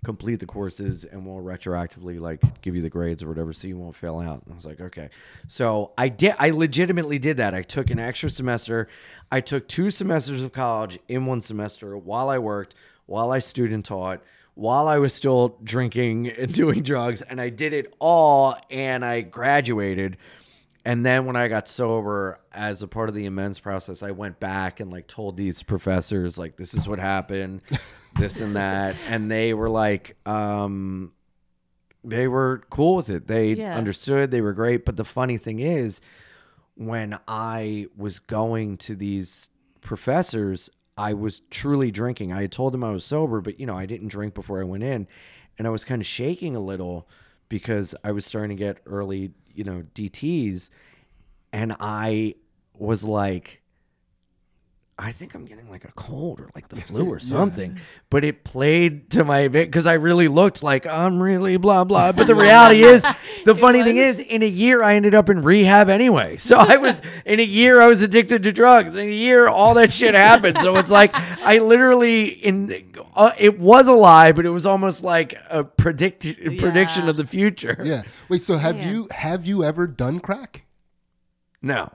[0.05, 3.77] complete the courses, and we'll retroactively like give you the grades or whatever so you
[3.77, 4.41] won't fail out.
[4.43, 5.09] And I was like, okay.
[5.47, 7.53] So I did, I legitimately did that.
[7.53, 8.87] I took an extra semester.
[9.31, 12.73] I took two semesters of college in one semester while I worked,
[13.05, 14.21] while I student taught
[14.57, 19.21] while I was still drinking and doing drugs, and I did it all, and I
[19.21, 20.17] graduated.
[20.83, 24.39] And then when I got sober, as a part of the amends process, I went
[24.39, 27.61] back and like told these professors like this is what happened,
[28.17, 31.11] this and that, and they were like, um,
[32.03, 33.27] they were cool with it.
[33.27, 33.75] They Yeah.
[33.77, 34.31] understood.
[34.31, 34.85] They were great.
[34.85, 36.01] But the funny thing is,
[36.75, 39.49] when I was going to these
[39.81, 42.33] professors, I was truly drinking.
[42.33, 44.63] I had told them I was sober, but you know, I didn't drink before I
[44.63, 45.07] went in,
[45.57, 47.07] and I was kind of shaking a little
[47.49, 50.69] because I was starting to get early, you know, DTs,
[51.53, 52.35] and I
[52.73, 53.61] was like.
[54.99, 57.79] I think I'm getting like a cold or like the flu or something.
[58.09, 62.11] But it played to my because I really looked like I'm really blah blah.
[62.11, 63.05] But the reality is,
[63.45, 66.37] the funny thing is, in a year I ended up in rehab anyway.
[66.37, 68.95] So I was in a year I was addicted to drugs.
[68.95, 70.57] In a year all that shit happened.
[70.59, 75.03] So it's like I literally in uh, it was a lie, but it was almost
[75.03, 76.23] like a predict
[76.57, 77.81] prediction of the future.
[77.83, 78.01] Yeah.
[78.29, 78.41] Wait.
[78.41, 78.91] So have Man.
[78.91, 80.63] you have you ever done crack?
[81.61, 81.91] No,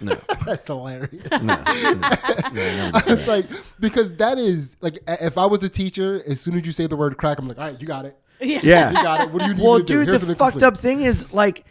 [0.00, 0.12] no,
[0.46, 1.30] That's hilarious.
[1.30, 1.38] no.
[1.38, 1.94] no, no,
[2.54, 2.90] no.
[3.06, 3.46] it's like
[3.78, 6.96] because that is like if I was a teacher, as soon as you say the
[6.96, 8.16] word crack, I'm like, all right, you got it.
[8.40, 8.60] yeah.
[8.62, 8.88] Yeah.
[8.90, 9.30] You got it.
[9.30, 9.98] What do you need Well, to do?
[10.00, 11.66] dude, Here's the fucked up thing is like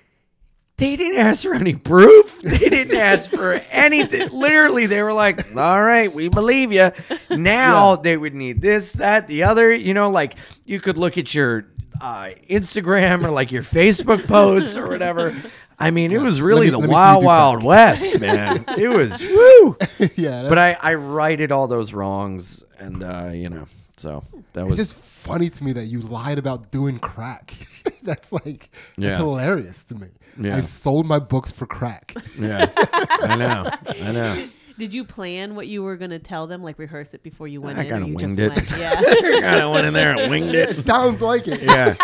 [0.78, 2.42] they didn't ask for any proof.
[2.44, 4.30] They didn't ask for anything.
[4.32, 6.92] Literally, they were like, "All right, we believe you."
[7.30, 7.98] Now Yeah.
[8.04, 9.74] they would need this, that, the other.
[9.74, 11.68] You know, like you could look at your
[12.02, 15.34] uh, Instagram or like your Facebook posts or whatever.
[15.80, 18.20] I mean, it was really me- the let me see you wild, do wild west,
[18.22, 18.66] man.
[18.78, 19.78] It was woo.
[20.16, 20.48] yeah.
[20.50, 23.66] But I, I righted all those wrongs, and uh, you know,
[23.98, 27.54] so that it's was just funny to me that you lied about doing crack.
[28.04, 29.10] That's like Yeah.
[29.10, 30.08] it's hilarious to me.
[30.40, 30.58] Yeah.
[30.58, 32.14] I sold my books for crack.
[32.40, 32.68] yeah.
[32.76, 33.64] I know,
[34.08, 34.46] I know.
[34.78, 37.62] Did you plan what you were going to tell them, like rehearse it before you
[37.62, 37.90] went I in?
[37.90, 38.72] kinda or you winged just it.
[38.72, 38.80] Went,
[39.32, 39.40] yeah.
[39.42, 40.78] kind of went in there and winged It it.
[40.86, 41.62] sounds like it.
[41.62, 41.96] Yeah,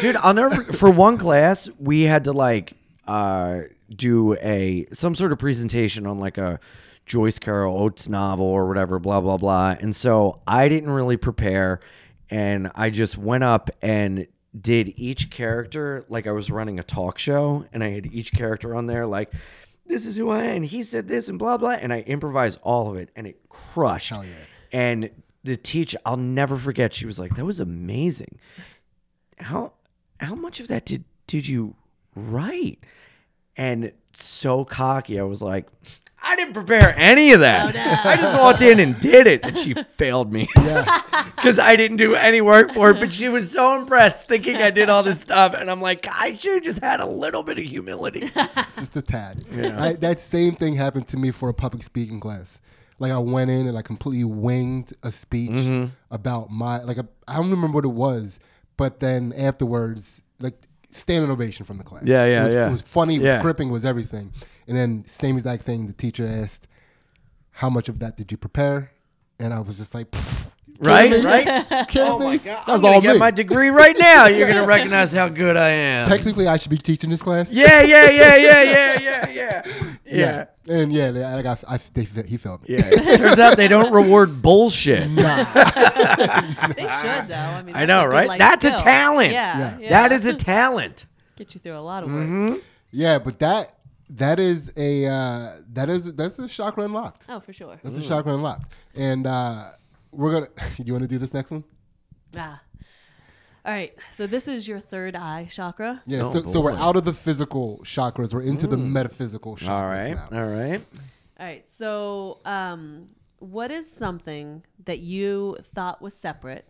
[0.00, 0.16] dude.
[0.16, 0.50] I'll never.
[0.72, 2.74] For one class, we had to like
[3.06, 3.62] uh,
[3.94, 6.60] do a some sort of presentation on like a
[7.06, 8.98] Joyce Carol Oates novel or whatever.
[8.98, 9.76] Blah blah blah.
[9.80, 11.80] And so I didn't really prepare,
[12.30, 14.26] and I just went up and
[14.58, 18.74] did each character like I was running a talk show, and I had each character
[18.74, 19.32] on there like.
[19.88, 20.56] This is who I am.
[20.56, 23.48] And he said this and blah blah, and I improvised all of it, and it
[23.48, 24.10] crushed.
[24.10, 24.30] Hell yeah.
[24.72, 25.10] And
[25.44, 26.94] the teacher, I'll never forget.
[26.94, 28.38] She was like, "That was amazing.
[29.38, 29.72] How
[30.20, 31.74] how much of that did did you
[32.14, 32.84] write?"
[33.56, 35.66] And so cocky, I was like,
[36.22, 37.74] "I didn't prepare any of that.
[37.74, 38.10] Oh, no.
[38.10, 41.00] I just walked in and did it." And she failed me Yeah.
[41.36, 43.00] because I didn't do any work for it.
[43.00, 45.54] But she was so impressed, thinking I did all this stuff.
[45.54, 48.30] And I'm like, I should have just had a little bit of humility.
[48.74, 49.44] just a tad.
[49.54, 52.60] I, that same thing happened to me for a public speaking class.
[53.00, 55.92] Like I went in and I completely winged a speech Mm-hmm.
[56.10, 56.98] about my like
[57.28, 58.40] I don't remember what it was,
[58.76, 60.54] but then afterwards, like
[60.90, 62.02] standing ovation from the class.
[62.06, 62.66] Yeah, yeah, it was, yeah.
[62.66, 63.14] It was funny.
[63.14, 63.40] It was Yeah.
[63.42, 63.68] gripping.
[63.68, 64.32] It was everything.
[64.68, 65.86] And then same exact thing.
[65.86, 66.68] The teacher asked,
[67.52, 68.92] "How much of that did you prepare?"
[69.40, 70.08] And I was just like,
[70.80, 71.10] Right?
[71.10, 71.20] me?
[71.24, 71.44] Right?
[71.88, 72.38] Kidding Oh my me?
[72.38, 72.44] god!
[72.58, 73.18] That's I'm gonna all get me.
[73.18, 74.26] my degree right now.
[74.26, 76.06] You're gonna recognize how good I am.
[76.06, 77.52] Technically, I should be teaching this class.
[77.52, 80.44] Yeah, yeah, yeah, yeah, yeah, yeah, yeah, yeah.
[80.68, 81.64] And yeah, they- I got.
[81.66, 82.76] I, they, he failed me.
[82.76, 83.16] Yeah.
[83.16, 85.08] Turns out they don't reward bullshit.
[85.10, 85.44] Nah.
[85.44, 87.34] They should though.
[87.36, 88.28] I mean, I know, a good right?
[88.28, 89.32] life That's a talent.
[89.32, 89.78] Yeah, Yeah.
[89.80, 89.88] yeah.
[89.90, 91.06] That is a talent.
[91.36, 92.26] get you through a lot of work.
[92.26, 92.54] Mm-hmm.
[92.90, 93.72] Yeah, but that
[94.10, 97.26] that is a uh, that is that's a chakra unlocked.
[97.28, 97.78] Oh, for sure.
[97.82, 98.72] That's a chakra unlocked.
[98.94, 99.70] And uh,
[100.12, 100.48] we're gonna.
[100.84, 101.64] You want to do this next one?
[102.36, 102.60] Ah.
[103.64, 103.94] All right.
[104.12, 106.02] So this is your third eye chakra.
[106.06, 106.22] Yeah.
[106.24, 108.32] Oh, so, so we're out of the physical chakras.
[108.32, 110.14] We're into the metaphysical chakras All right.
[110.14, 110.40] now.
[110.40, 110.80] All right.
[111.38, 111.68] All right.
[111.68, 113.08] So, um,
[113.40, 116.66] what is something that you thought was separate,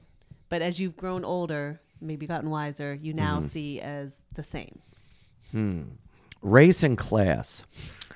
[0.48, 4.80] but as you've grown older, maybe gotten wiser, you now see as the same?
[6.42, 7.64] Race and class.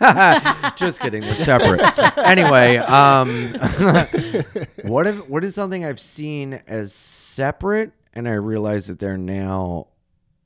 [0.76, 1.22] Just kidding.
[1.22, 1.80] We're separate.
[2.18, 3.28] anyway, um,
[4.84, 9.88] what if what is something I've seen as separate, and I realize that they're now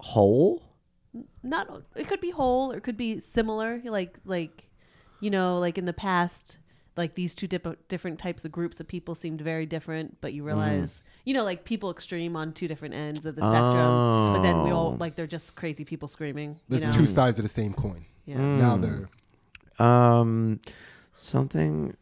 [0.00, 0.62] whole?
[1.42, 1.82] Not.
[1.94, 3.80] It could be whole, or it could be similar.
[3.84, 4.68] Like, like,
[5.20, 6.58] you know, like in the past.
[6.97, 10.40] Like these two dip- different types of groups of people seemed very different, but you
[10.42, 10.47] mm-hmm.
[10.59, 14.32] realize, you know, like people extreme on two different ends of the spectrum.
[14.32, 14.97] But then we all Oh.
[14.99, 16.59] like they're just crazy people screaming.
[16.68, 18.07] You They're know, two sides of the same coin.
[18.24, 18.36] yeah.
[18.36, 18.59] Mm.
[18.59, 19.09] Now they're
[19.78, 20.61] Um,
[21.12, 21.97] something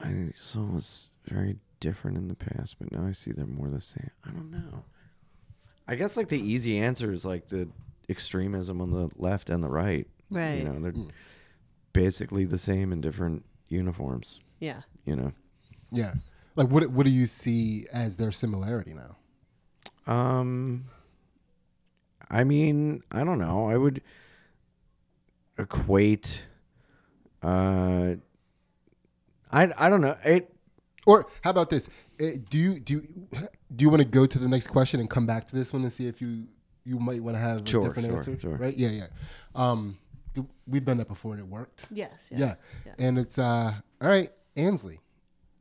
[0.00, 3.80] I saw was very different in the past, but now I see they're more the
[3.80, 4.10] same.
[4.24, 4.84] I don't know.
[5.86, 7.68] I guess like the easy answer is like the
[8.08, 10.06] extremism on the left and the right.
[10.30, 10.58] Right.
[10.58, 11.10] You know, they're mm.
[11.92, 14.40] basically the same in different uniforms.
[14.60, 14.82] yeah.
[15.04, 15.32] You know.
[15.90, 16.14] yeah.
[16.56, 19.16] Like what what do you see as their similarity now?
[20.12, 20.86] Um,
[22.30, 23.68] I mean, I don't know.
[23.70, 24.02] I would
[25.58, 26.44] equate.
[27.42, 28.14] Uh,
[29.50, 30.16] I I don't know.
[30.24, 30.52] It
[31.06, 31.88] Or how about this?
[32.20, 33.28] Eh, Do you do you,
[33.74, 35.82] do you want to go to the next question and come back to this one
[35.82, 36.46] and see if you
[36.84, 38.38] you might want to have Sure, a different sure, answer?
[38.38, 38.56] sure.
[38.56, 38.76] Right?
[38.76, 39.06] Yeah, yeah.
[39.54, 39.98] Um,
[40.66, 41.86] we've done that before and it worked.
[41.90, 42.28] Yes.
[42.30, 42.54] Yeah.
[42.86, 42.92] Yeah.
[42.98, 45.00] And it's uh all right, Ansley.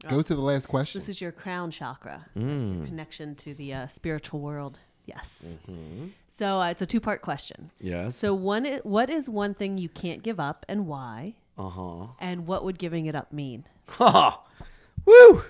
[0.08, 1.00] Go to the last question.
[1.00, 2.78] This is your crown chakra, Mm.
[2.78, 4.78] your connection to the uh, spiritual world.
[5.06, 5.58] Yes.
[5.70, 6.08] Mm-hmm.
[6.30, 7.72] So uh, it's a two part question.
[7.82, 8.16] yes.
[8.16, 11.36] So one, i- what is one thing you can't give up and why?
[11.58, 12.08] Uh huh.
[12.20, 13.66] And what would giving it up mean?
[13.90, 14.40] Ha!
[15.06, 15.42] Woo!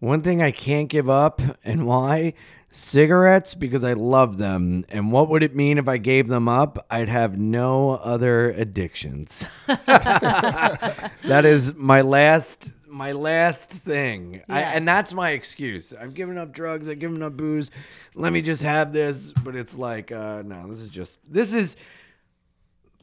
[0.00, 2.34] One thing I can't give up, and why?
[2.70, 4.84] Cigarettes, because I love them.
[4.90, 6.86] And what would it mean if I gave them up?
[6.88, 9.46] I'd have no other addictions.
[9.66, 14.42] that is my last my last thing.
[14.48, 15.92] I, and that's my excuse.
[15.92, 17.70] I've given up drugs, I've given up booze.
[18.14, 19.32] Let me just have this.
[19.32, 21.76] But it's like, uh, no, this is just this is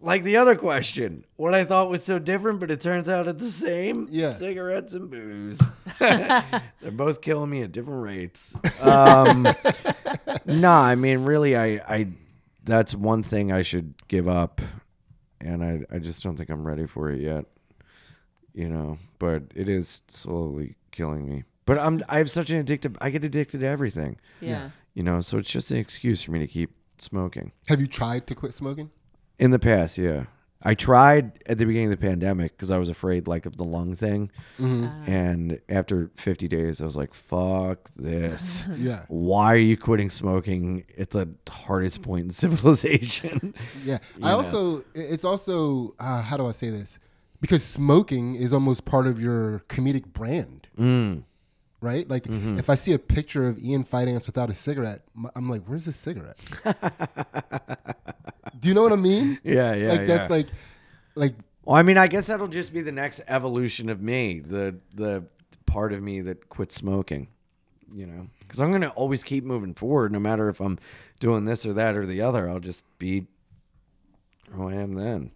[0.02, 1.26] like the other question.
[1.38, 4.08] What I thought was so different, but it turns out it's the same.
[4.10, 4.30] Yeah.
[4.30, 5.62] Cigarettes and booze.
[6.00, 8.58] They're both killing me at different rates.
[8.82, 9.48] Um,
[10.46, 12.08] nah, I mean, really, I, I,
[12.64, 14.62] that's one thing I should give up,
[15.40, 17.46] and I, I just don't think I'm ready for it yet.
[18.54, 21.44] You know, but it is slowly killing me.
[21.66, 22.96] But I'm, I have such an addictive.
[23.02, 24.18] I get addicted to everything.
[24.40, 24.70] Yeah.
[24.94, 27.52] You know, so it's just an excuse for me to keep smoking.
[27.68, 28.90] Have you tried to quit smoking?
[29.40, 30.26] In the past, yeah.
[30.68, 33.64] I tried at the beginning of the pandemic because I was afraid like of the
[33.64, 34.32] lung thing.
[34.58, 38.64] And after 50 days, I was like, fuck this.
[38.78, 39.06] Yeah.
[39.08, 43.54] Why are you quitting smoking at the hardest point in civilization?
[43.84, 44.00] Yeah.
[44.24, 46.98] I also it's also uh, how do I say this?
[47.42, 50.68] Because smoking is almost part of your comedic brand.
[50.80, 51.24] mm.
[51.82, 52.10] Right?
[52.10, 52.58] Like Mm-hmm.
[52.58, 55.02] if I see a picture of Ian Fidance without a cigarette,
[55.36, 56.40] I'm like, where's the cigarette?
[58.60, 59.40] Do you know what I mean?
[59.44, 59.90] Yeah, yeah.
[59.90, 60.36] like that's yeah.
[60.36, 60.48] like
[61.16, 61.34] like
[61.64, 65.24] Well, I mean, I guess that'll just be the next evolution of me, the the
[65.66, 67.28] part of me that quit smoking.
[67.94, 70.78] You know, because I'm gonna always keep moving forward, no matter if I'm
[71.20, 72.50] doing this or that or the other.
[72.50, 73.28] I'll just be
[74.52, 75.32] who I am then.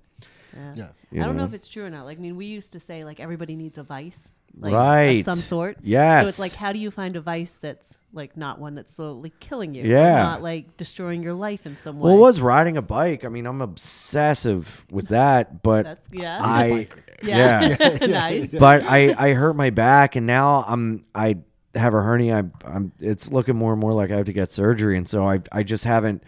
[0.54, 0.90] Yeah.
[1.12, 1.24] yeah.
[1.24, 1.48] I don't know know?
[1.48, 2.06] if it's true or not.
[2.06, 5.20] Like, I mean, we used to say like everybody needs a vice, like Right.
[5.20, 5.78] of some sort.
[5.82, 6.26] Yes.
[6.26, 9.32] So it's like, how do you find a vice that's like not one that's slowly
[9.40, 9.84] killing you?
[9.84, 10.24] Yeah.
[10.24, 12.06] Not like destroying your life in some way.
[12.10, 13.26] Well, it was riding a bike.
[13.26, 16.40] I mean, I'm obsessive with that, but That's yeah.
[16.42, 16.88] I
[17.24, 17.76] yeah.
[17.80, 17.98] yeah.
[18.08, 18.48] nice.
[18.60, 21.38] but I I hurt my back and now I'm I
[21.76, 22.38] have a hernia.
[22.38, 25.28] I'm, I'm it's looking more and more like I have to get surgery, and so
[25.28, 26.24] I I just haven't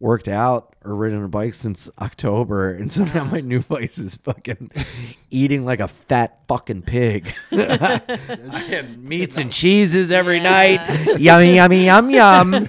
[0.00, 4.70] worked out or ridden a bike since October, and somehow my new vice is fucking
[5.30, 7.34] eating like a fat fucking pig.
[7.52, 10.80] I had meats and cheeses every night.
[11.18, 12.50] Yummy, yummy, yum, yum.
[12.50, 12.60] Woo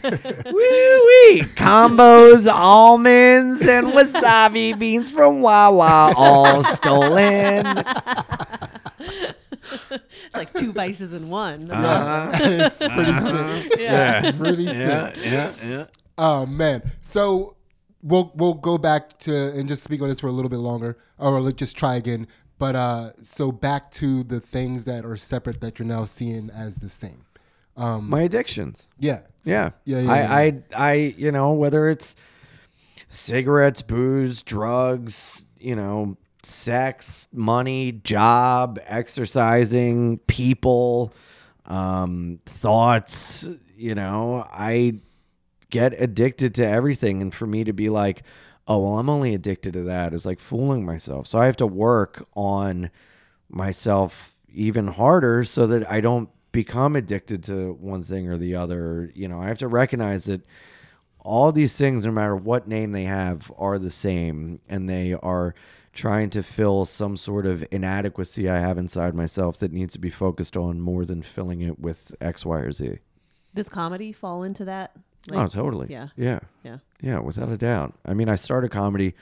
[0.51, 1.41] wee.
[1.55, 7.65] Combos, almonds, and wasabi beans from Wawa, all stolen.
[8.99, 11.67] It's like two vices in one.
[11.67, 12.31] That's Uh-huh.
[12.43, 13.13] it's pretty
[13.67, 13.79] sick.
[13.79, 14.31] Yeah.
[14.31, 14.75] Pretty sick.
[14.75, 15.85] Yeah, yeah, yeah.
[16.17, 16.81] Oh man.
[17.01, 17.55] So
[18.01, 20.97] we'll we'll go back to and just speak on this for a little bit longer,
[21.17, 22.27] or let's just try again.
[22.57, 26.77] But uh, so back to the things that are separate that you're now seeing as
[26.77, 27.25] the same.
[28.07, 28.87] My addictions.
[28.97, 29.21] Yeah.
[29.43, 29.71] Yeah.
[29.83, 29.99] Yeah.
[29.99, 30.11] Yeah.
[30.11, 30.33] I, yeah.
[30.33, 32.15] I, I, you know, whether it's
[33.09, 41.13] cigarettes, booze, drugs, you know, sex, money, job, exercising, people,
[41.65, 43.49] um, thoughts.
[43.75, 44.99] You know, I
[45.75, 47.21] get addicted to everything.
[47.21, 48.23] And for me to be like,
[48.65, 51.27] oh, well, I'm only addicted to that is like fooling myself.
[51.27, 52.89] So I have to work on
[53.49, 59.11] myself even harder so that I don't become addicted to one thing or the other.
[59.13, 60.41] You know, I have to recognize that
[61.19, 65.53] all these things, no matter what name they have, are the same and they are
[65.91, 70.09] trying to fill some sort of inadequacy I have inside myself that needs to be
[70.09, 72.99] focused on more than filling it with X, Y, or Z.
[73.53, 74.91] Does comedy fall into that?
[75.31, 75.87] Oh, totally.
[75.89, 76.09] yeah.
[76.15, 76.39] Yeah.
[76.63, 76.77] Yeah.
[77.01, 77.93] Yeah, without a doubt.
[78.05, 79.13] I mean, I started comedy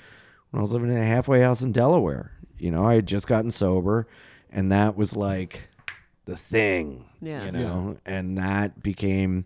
[0.52, 2.32] when I was living in a halfway house in Delaware.
[2.58, 4.08] You know, I had just gotten sober,
[4.50, 5.70] and that was like
[6.26, 7.06] the thing.
[7.22, 7.46] Yeah.
[7.46, 9.46] You know, and that became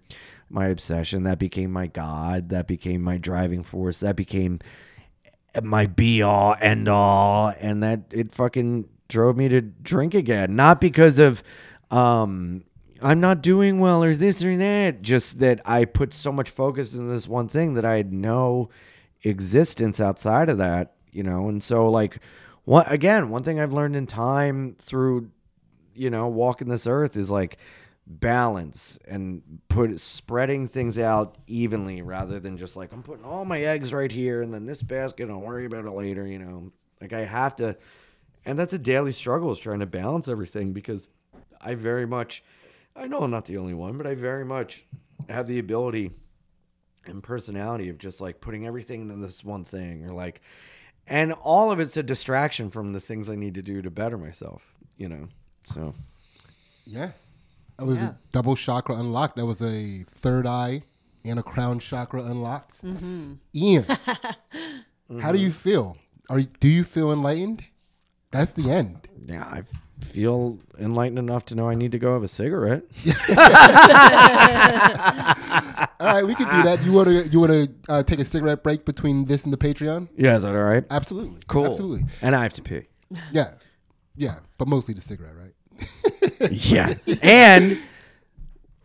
[0.50, 1.24] my obsession.
[1.24, 2.50] That became my God.
[2.50, 4.00] That became my driving force.
[4.02, 4.60] That became
[5.62, 7.54] my be all end all.
[7.60, 10.56] And that it fucking drove me to drink again.
[10.56, 11.44] Not because of,
[11.92, 12.64] um,
[13.02, 15.02] I'm not doing well or this or that.
[15.02, 18.70] Just that I put so much focus in this one thing that I had no
[19.24, 21.50] existence outside of that, you know.
[21.50, 22.20] And so, like,
[22.66, 23.30] what again?
[23.30, 25.32] One thing I've learned in time through,
[25.94, 27.58] you know, walking this earth is like
[28.06, 33.60] balance and put spreading things out evenly rather than just like I'm putting all my
[33.62, 36.72] eggs right here and then this basket I'll worry about it later, you know.
[37.02, 37.78] Like I have to
[38.46, 41.10] and that's a daily struggle is trying to balance everything because
[41.60, 42.44] I very much
[42.98, 44.86] I know I'm not the only one, but I very much
[45.30, 46.12] have the ability
[47.06, 50.42] and personality of just like putting everything into this one thing or like
[51.06, 54.18] and all of it's a distraction from the things I need to do to better
[54.18, 55.30] myself, you know.
[55.64, 55.94] So
[56.86, 57.12] Yeah.
[57.78, 58.10] That was Yeah.
[58.10, 59.36] a double chakra unlocked.
[59.38, 60.84] That was a third eye
[61.24, 62.82] and a crown chakra unlocked.
[62.84, 63.34] Mm-hmm.
[63.56, 63.86] Ian,
[65.22, 65.98] how do you feel?
[66.30, 67.64] Are you, do you feel enlightened?
[68.32, 69.08] That's the end.
[69.22, 69.62] yeah, I
[70.02, 72.84] feel enlightened enough to know I need to go have a cigarette.
[76.00, 76.84] All right, we can do that.
[76.84, 79.58] You want to you want to uh, take a cigarette break between this and the
[79.58, 80.08] Patreon?
[80.16, 80.86] Yeah, is that all right?
[80.92, 81.40] Absolutely.
[81.48, 81.66] Cool.
[81.66, 82.06] Absolutely.
[82.22, 82.84] And I have to pee.
[83.32, 83.54] Yeah.
[84.16, 85.54] Yeah, but mostly the cigarette, right?
[86.52, 86.94] yeah.
[87.22, 87.80] And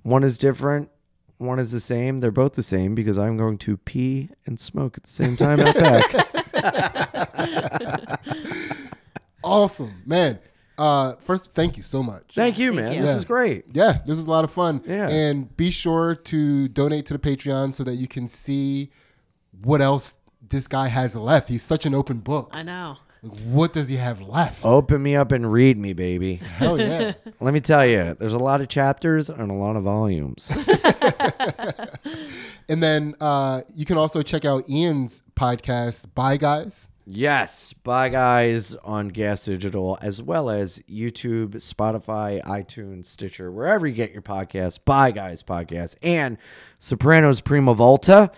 [0.03, 0.89] one is different,
[1.39, 2.19] one is the same.
[2.19, 5.61] They're both the same because I'm going to pee and smoke at the same time
[5.61, 6.13] out back.
[9.45, 10.39] Awesome, man.
[10.79, 12.33] Uh, first, thank you so much.
[12.35, 12.93] Thank you, Thank man.
[12.95, 13.01] you.
[13.03, 13.17] This Yeah.
[13.17, 13.65] is great.
[13.73, 14.83] Yeah, this is a lot of fun.
[14.87, 15.09] Yeah.
[15.09, 18.91] And be sure to donate to the Patreon so that you can see
[19.63, 20.19] what else
[20.49, 21.49] this guy has left.
[21.49, 22.51] He's such an open book.
[22.55, 22.97] I know.
[23.45, 24.65] What does he have left?
[24.65, 26.37] Open me up and read me, baby.
[26.37, 27.13] Hell yeah.
[27.41, 30.51] Let me tell you, there's a lot of chapters and a lot of volumes.
[32.69, 36.89] and then uh, you can also check out Ian's podcast, Bye Guys.
[37.05, 37.73] Yes.
[37.73, 44.13] Bye, guys, on Gas Digital, as well as YouTube, Spotify, iTunes, Stitcher, wherever you get
[44.13, 44.79] your podcasts.
[44.85, 46.39] Bye, guys, podcast, and
[46.79, 48.31] Sopranos Prima Volta.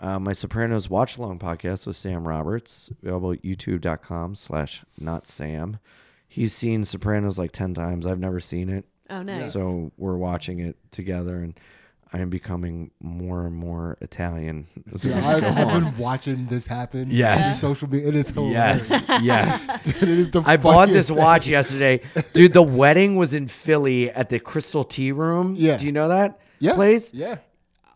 [0.00, 5.78] Uh, my Sopranos watch along podcast with Sam Roberts, available at youtube.com slash not Sam.
[6.28, 8.06] He's seen Sopranos like 10 times.
[8.06, 8.84] I've never seen it.
[9.08, 9.52] Oh, nice.
[9.52, 11.58] So we're watching it together, and
[12.12, 17.08] I am becoming more and more Italian as Yeah, I've, I've been watching this happen.
[17.10, 17.54] Yes.
[17.54, 18.08] on social media.
[18.08, 18.90] It is hilarious.
[18.90, 19.66] Yes, yes.
[19.84, 21.16] Dude, it is the I bought this thing.
[21.16, 22.00] watch yesterday,
[22.32, 22.52] dude.
[22.52, 25.54] The wedding was in Philly at the Crystal Tea Room.
[25.56, 25.76] Yeah.
[25.76, 26.74] do you know that Yeah.
[26.74, 27.12] place?
[27.12, 27.36] Yeah.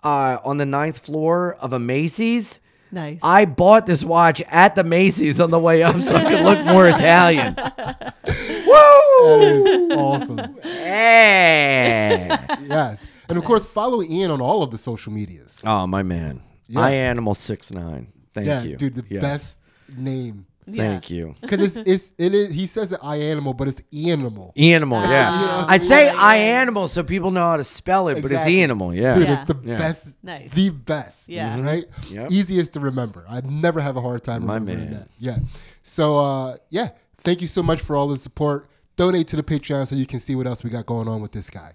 [0.03, 2.61] Uh, on the ninth floor of a Macy's.
[2.91, 3.19] nice.
[3.23, 6.65] I bought this watch at the Macy's on the way up so I could look
[6.67, 7.55] more Italian.
[7.57, 8.75] Woo!
[9.19, 10.57] That is awesome.
[10.63, 12.29] Hey.
[12.63, 13.05] Yes.
[13.29, 15.63] And of course, follow Ian on all of the social medias.
[15.67, 16.81] Oh my man, Yeah.
[16.81, 18.13] I animal six nine.
[18.35, 19.23] Thank yeah, you, dude, the Yes.
[19.23, 19.57] best
[19.97, 20.47] name.
[20.71, 21.35] Thank you.
[21.41, 24.53] Because it's, it's it is he says it I animal, but it's animal.
[24.57, 25.29] Animal, yeah.
[25.33, 25.67] Ah.
[25.67, 28.63] I say I animal so people know how to spell it, but it's Exactly.
[28.63, 29.15] animal, yeah.
[29.15, 29.41] Dude, Yeah.
[29.43, 29.79] it's the Yeah.
[29.79, 30.51] best, Nice.
[30.53, 31.27] the best.
[31.27, 31.59] Yeah.
[31.61, 31.87] Right?
[32.11, 32.31] Yep.
[32.31, 33.25] Easiest to remember.
[33.29, 34.93] I never have a hard time My remembering man.
[35.01, 35.09] that.
[35.19, 35.39] Yeah.
[35.83, 38.69] So, uh, yeah, thank you so much for all the support.
[38.97, 41.33] Donate to the Patreon so you can see what else we got going on with
[41.33, 41.73] this guy.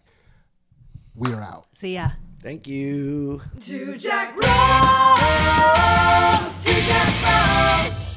[1.15, 1.65] We are out.
[1.73, 2.09] See ya.
[2.41, 3.41] Thank you.
[3.59, 4.45] Two Jack Rose,
[6.63, 8.12] two Jack Rose.